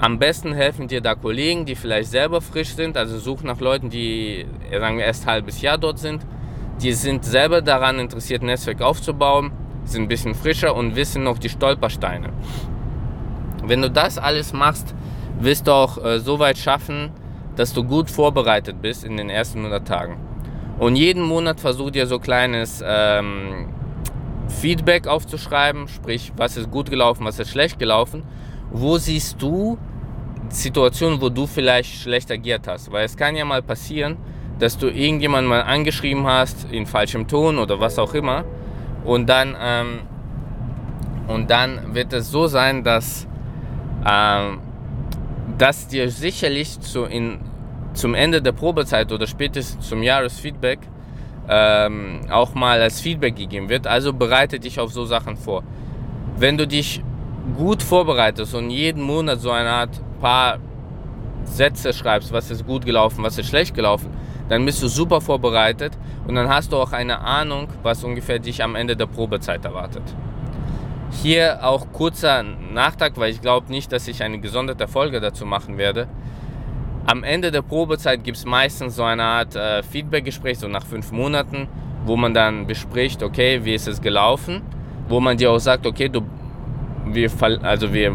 Am 0.00 0.20
besten 0.20 0.52
helfen 0.52 0.86
dir 0.86 1.00
da 1.00 1.16
Kollegen, 1.16 1.66
die 1.66 1.74
vielleicht 1.74 2.10
selber 2.10 2.40
frisch 2.40 2.76
sind. 2.76 2.96
Also 2.96 3.18
such 3.18 3.42
nach 3.42 3.58
Leuten, 3.58 3.90
die 3.90 4.46
sagen 4.70 4.98
wir 4.98 5.04
erst 5.04 5.24
ein 5.24 5.32
halbes 5.32 5.60
Jahr 5.60 5.78
dort 5.78 5.98
sind. 5.98 6.24
Die 6.80 6.92
sind 6.92 7.24
selber 7.24 7.60
daran 7.60 7.98
interessiert, 7.98 8.42
ein 8.42 8.46
Netzwerk 8.46 8.80
aufzubauen 8.80 9.50
sind 9.84 10.02
ein 10.02 10.08
bisschen 10.08 10.36
frischer 10.36 10.76
und 10.76 10.94
wissen 10.94 11.24
noch 11.24 11.38
die 11.38 11.48
Stolpersteine. 11.48 12.28
Wenn 13.64 13.82
du 13.82 13.90
das 13.90 14.16
alles 14.16 14.52
machst, 14.52 14.94
wirst 15.40 15.66
du 15.66 15.72
auch 15.72 15.98
äh, 16.04 16.20
so 16.20 16.38
weit 16.38 16.56
schaffen, 16.56 17.10
dass 17.56 17.72
du 17.72 17.82
gut 17.82 18.08
vorbereitet 18.08 18.80
bist 18.80 19.02
in 19.02 19.16
den 19.16 19.28
ersten 19.28 19.58
100 19.58 19.88
Tagen. 19.88 20.32
Und 20.78 20.96
jeden 20.96 21.22
Monat 21.22 21.61
versuch 21.61 21.90
dir 21.90 22.06
so 22.06 22.18
kleines 22.18 22.82
ähm, 22.85 23.68
Feedback 24.48 25.06
aufzuschreiben, 25.06 25.88
sprich, 25.88 26.32
was 26.37 26.56
ist 26.56 26.70
gut 26.70 26.90
gelaufen, 26.90 27.24
was 27.24 27.38
ist 27.38 27.50
schlecht 27.50 27.78
gelaufen. 27.78 28.24
Wo 28.70 28.98
siehst 28.98 29.40
du 29.40 29.78
Situationen, 30.48 31.20
wo 31.20 31.28
du 31.28 31.46
vielleicht 31.46 32.02
schlecht 32.02 32.30
agiert 32.30 32.66
hast? 32.66 32.90
Weil 32.90 33.04
es 33.04 33.16
kann 33.16 33.37
ja 33.37 33.44
mal 33.44 33.62
passieren, 33.62 34.16
dass 34.58 34.78
du 34.78 34.88
irgendjemanden 34.88 35.48
mal 35.48 35.62
angeschrieben 35.62 36.26
hast 36.26 36.66
in 36.70 36.87
falschem 36.87 37.26
Ton 37.28 37.58
oder 37.58 37.80
was 37.80 37.98
auch 37.98 38.14
immer 38.14 38.44
und 39.04 39.28
dann, 39.28 39.56
ähm, 39.61 40.00
und 41.28 41.50
dann 41.50 41.94
wird 41.94 42.12
es 42.12 42.30
so 42.30 42.46
sein, 42.46 42.85
dass, 42.85 43.26
ähm, 44.08 44.61
dass 45.58 45.88
dir 45.88 46.11
sicherlich 46.11 46.80
zu 46.80 47.04
in, 47.04 47.40
zum 47.94 48.14
Ende 48.14 48.40
der 48.42 48.52
Probezeit 48.52 49.12
oder 49.12 49.26
spätestens 49.26 49.88
zum 49.88 50.02
Jahresfeedback 50.02 50.81
ähm, 51.48 52.20
auch 52.31 52.55
mal 52.55 52.81
als 52.81 53.00
Feedback 53.00 53.37
gegeben 53.37 53.68
wird. 53.68 53.87
Also 53.87 54.12
bereite 54.12 54.59
dich 54.59 54.81
auf 54.81 54.92
so 54.92 55.05
Sachen 55.05 55.37
vor. 55.37 55.62
Wenn 56.37 56.57
du 56.57 56.66
dich 56.66 57.02
gut 57.57 57.83
vorbereitest 57.83 58.55
und 58.55 58.70
jeden 58.70 59.02
Monat 59.02 59.40
so 59.40 59.50
eine 59.50 59.70
Art 59.70 60.00
paar 60.20 60.59
Sätze 61.44 61.92
schreibst, 61.92 62.33
was 62.33 62.50
ist 62.50 62.66
gut 62.66 62.85
gelaufen, 62.85 63.22
was 63.24 63.37
ist 63.38 63.48
schlecht 63.48 63.74
gelaufen, 63.74 64.11
dann 64.48 64.64
bist 64.64 64.83
du 64.83 64.88
super 64.88 65.20
vorbereitet 65.20 65.92
und 66.26 66.35
dann 66.35 66.48
hast 66.48 66.72
du 66.72 66.76
auch 66.76 66.92
eine 66.92 67.20
Ahnung, 67.20 67.68
was 67.83 68.05
ungefähr 68.05 68.38
dich 68.38 68.62
am 68.62 68.74
Ende 68.74 68.96
der 68.96 69.07
Probezeit 69.07 69.64
erwartet. 69.64 70.02
Hier 71.22 71.59
auch 71.62 71.87
kurzer 71.92 72.42
Nachtrag, 72.42 73.18
weil 73.18 73.31
ich 73.31 73.40
glaube 73.40 73.70
nicht, 73.70 73.92
dass 73.92 74.09
ich 74.09 74.22
eine 74.22 74.40
gesonderte 74.40 74.88
Folge 74.88 75.20
dazu 75.20 75.44
machen 75.44 75.76
werde. 75.76 76.09
Am 77.04 77.24
Ende 77.24 77.50
der 77.50 77.62
Probezeit 77.62 78.22
gibt 78.22 78.36
es 78.36 78.44
meistens 78.44 78.96
so 78.96 79.02
eine 79.02 79.24
Art 79.24 79.56
äh, 79.56 79.82
Feedbackgespräch, 79.82 80.58
so 80.58 80.68
nach 80.68 80.86
fünf 80.86 81.10
Monaten, 81.10 81.66
wo 82.04 82.16
man 82.16 82.32
dann 82.32 82.66
bespricht, 82.66 83.22
okay, 83.22 83.64
wie 83.64 83.74
ist 83.74 83.88
es 83.88 84.00
gelaufen, 84.00 84.62
wo 85.08 85.18
man 85.18 85.36
dir 85.36 85.50
auch 85.50 85.58
sagt, 85.58 85.84
okay, 85.84 86.08
du, 86.08 86.22
wir, 87.06 87.30
also 87.62 87.92
wir 87.92 88.12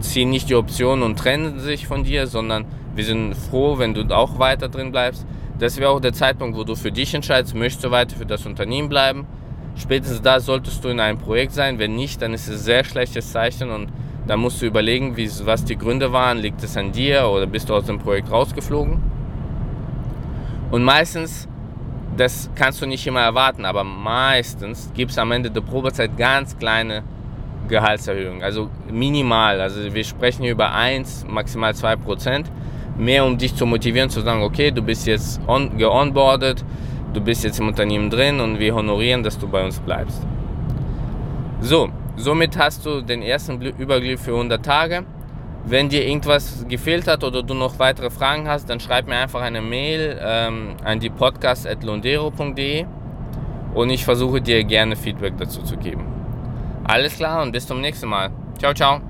ziehen 0.00 0.30
nicht 0.30 0.48
die 0.48 0.54
Option 0.54 1.02
und 1.02 1.18
trennen 1.18 1.58
sich 1.58 1.86
von 1.86 2.04
dir, 2.04 2.26
sondern 2.26 2.64
wir 2.94 3.04
sind 3.04 3.34
froh, 3.34 3.78
wenn 3.78 3.92
du 3.92 4.02
auch 4.14 4.38
weiter 4.38 4.68
drin 4.68 4.92
bleibst. 4.92 5.26
Das 5.58 5.76
wäre 5.76 5.90
auch 5.90 6.00
der 6.00 6.14
Zeitpunkt, 6.14 6.56
wo 6.56 6.64
du 6.64 6.74
für 6.74 6.90
dich 6.90 7.14
entscheidest, 7.14 7.54
möchtest 7.54 7.84
du 7.84 7.90
weiter 7.90 8.16
für 8.16 8.24
das 8.24 8.46
Unternehmen 8.46 8.88
bleiben. 8.88 9.26
Spätestens 9.76 10.22
da 10.22 10.40
solltest 10.40 10.82
du 10.84 10.88
in 10.88 11.00
einem 11.00 11.18
Projekt 11.18 11.52
sein. 11.52 11.78
Wenn 11.78 11.96
nicht, 11.96 12.22
dann 12.22 12.32
ist 12.32 12.48
es 12.48 12.60
ein 12.60 12.64
sehr 12.64 12.84
schlechtes 12.84 13.30
Zeichen 13.30 13.70
und 13.70 13.88
dann 14.30 14.38
musst 14.38 14.62
du 14.62 14.66
überlegen, 14.66 15.16
wie, 15.16 15.28
was 15.44 15.64
die 15.64 15.76
Gründe 15.76 16.12
waren. 16.12 16.38
Liegt 16.38 16.62
es 16.62 16.76
an 16.76 16.92
dir 16.92 17.26
oder 17.26 17.48
bist 17.48 17.68
du 17.68 17.74
aus 17.74 17.86
dem 17.86 17.98
Projekt 17.98 18.30
rausgeflogen? 18.30 19.02
Und 20.70 20.84
meistens, 20.84 21.48
das 22.16 22.48
kannst 22.54 22.80
du 22.80 22.86
nicht 22.86 23.04
immer 23.08 23.22
erwarten, 23.22 23.64
aber 23.64 23.82
meistens 23.82 24.92
gibt 24.94 25.10
es 25.10 25.18
am 25.18 25.32
Ende 25.32 25.50
der 25.50 25.62
Probezeit 25.62 26.16
ganz 26.16 26.56
kleine 26.56 27.02
Gehaltserhöhungen. 27.66 28.44
Also 28.44 28.70
minimal. 28.88 29.60
Also 29.60 29.92
wir 29.92 30.04
sprechen 30.04 30.42
hier 30.42 30.52
über 30.52 30.74
1, 30.74 31.26
maximal 31.28 31.74
2 31.74 31.96
Prozent 31.96 32.52
mehr 32.96 33.24
um 33.24 33.36
dich 33.36 33.56
zu 33.56 33.66
motivieren, 33.66 34.10
zu 34.10 34.20
sagen, 34.20 34.42
okay, 34.42 34.70
du 34.70 34.80
bist 34.80 35.08
jetzt 35.08 35.40
on, 35.48 35.76
geonboardet, 35.76 36.64
du 37.14 37.20
bist 37.20 37.42
jetzt 37.42 37.58
im 37.58 37.66
Unternehmen 37.66 38.10
drin 38.10 38.38
und 38.38 38.60
wir 38.60 38.76
honorieren, 38.76 39.24
dass 39.24 39.36
du 39.36 39.48
bei 39.48 39.64
uns 39.64 39.80
bleibst. 39.80 40.24
So, 41.60 41.90
somit 42.20 42.56
hast 42.58 42.86
du 42.86 43.00
den 43.00 43.22
ersten 43.22 43.60
Überblick 43.60 44.18
für 44.18 44.32
100 44.32 44.64
Tage. 44.64 45.04
Wenn 45.64 45.88
dir 45.88 46.06
irgendwas 46.06 46.64
gefehlt 46.68 47.06
hat 47.06 47.22
oder 47.22 47.42
du 47.42 47.54
noch 47.54 47.78
weitere 47.78 48.10
Fragen 48.10 48.48
hast, 48.48 48.70
dann 48.70 48.80
schreib 48.80 49.06
mir 49.06 49.16
einfach 49.16 49.42
eine 49.42 49.60
Mail 49.60 50.18
ähm, 50.22 50.76
an 50.84 51.00
die 51.00 51.10
podcast.londero.de 51.10 52.86
und 53.74 53.90
ich 53.90 54.04
versuche 54.04 54.40
dir 54.40 54.64
gerne 54.64 54.96
Feedback 54.96 55.34
dazu 55.38 55.62
zu 55.62 55.76
geben. 55.76 56.04
Alles 56.84 57.16
klar 57.16 57.42
und 57.42 57.52
bis 57.52 57.66
zum 57.66 57.80
nächsten 57.80 58.08
Mal. 58.08 58.30
Ciao, 58.58 58.72
ciao. 58.72 59.09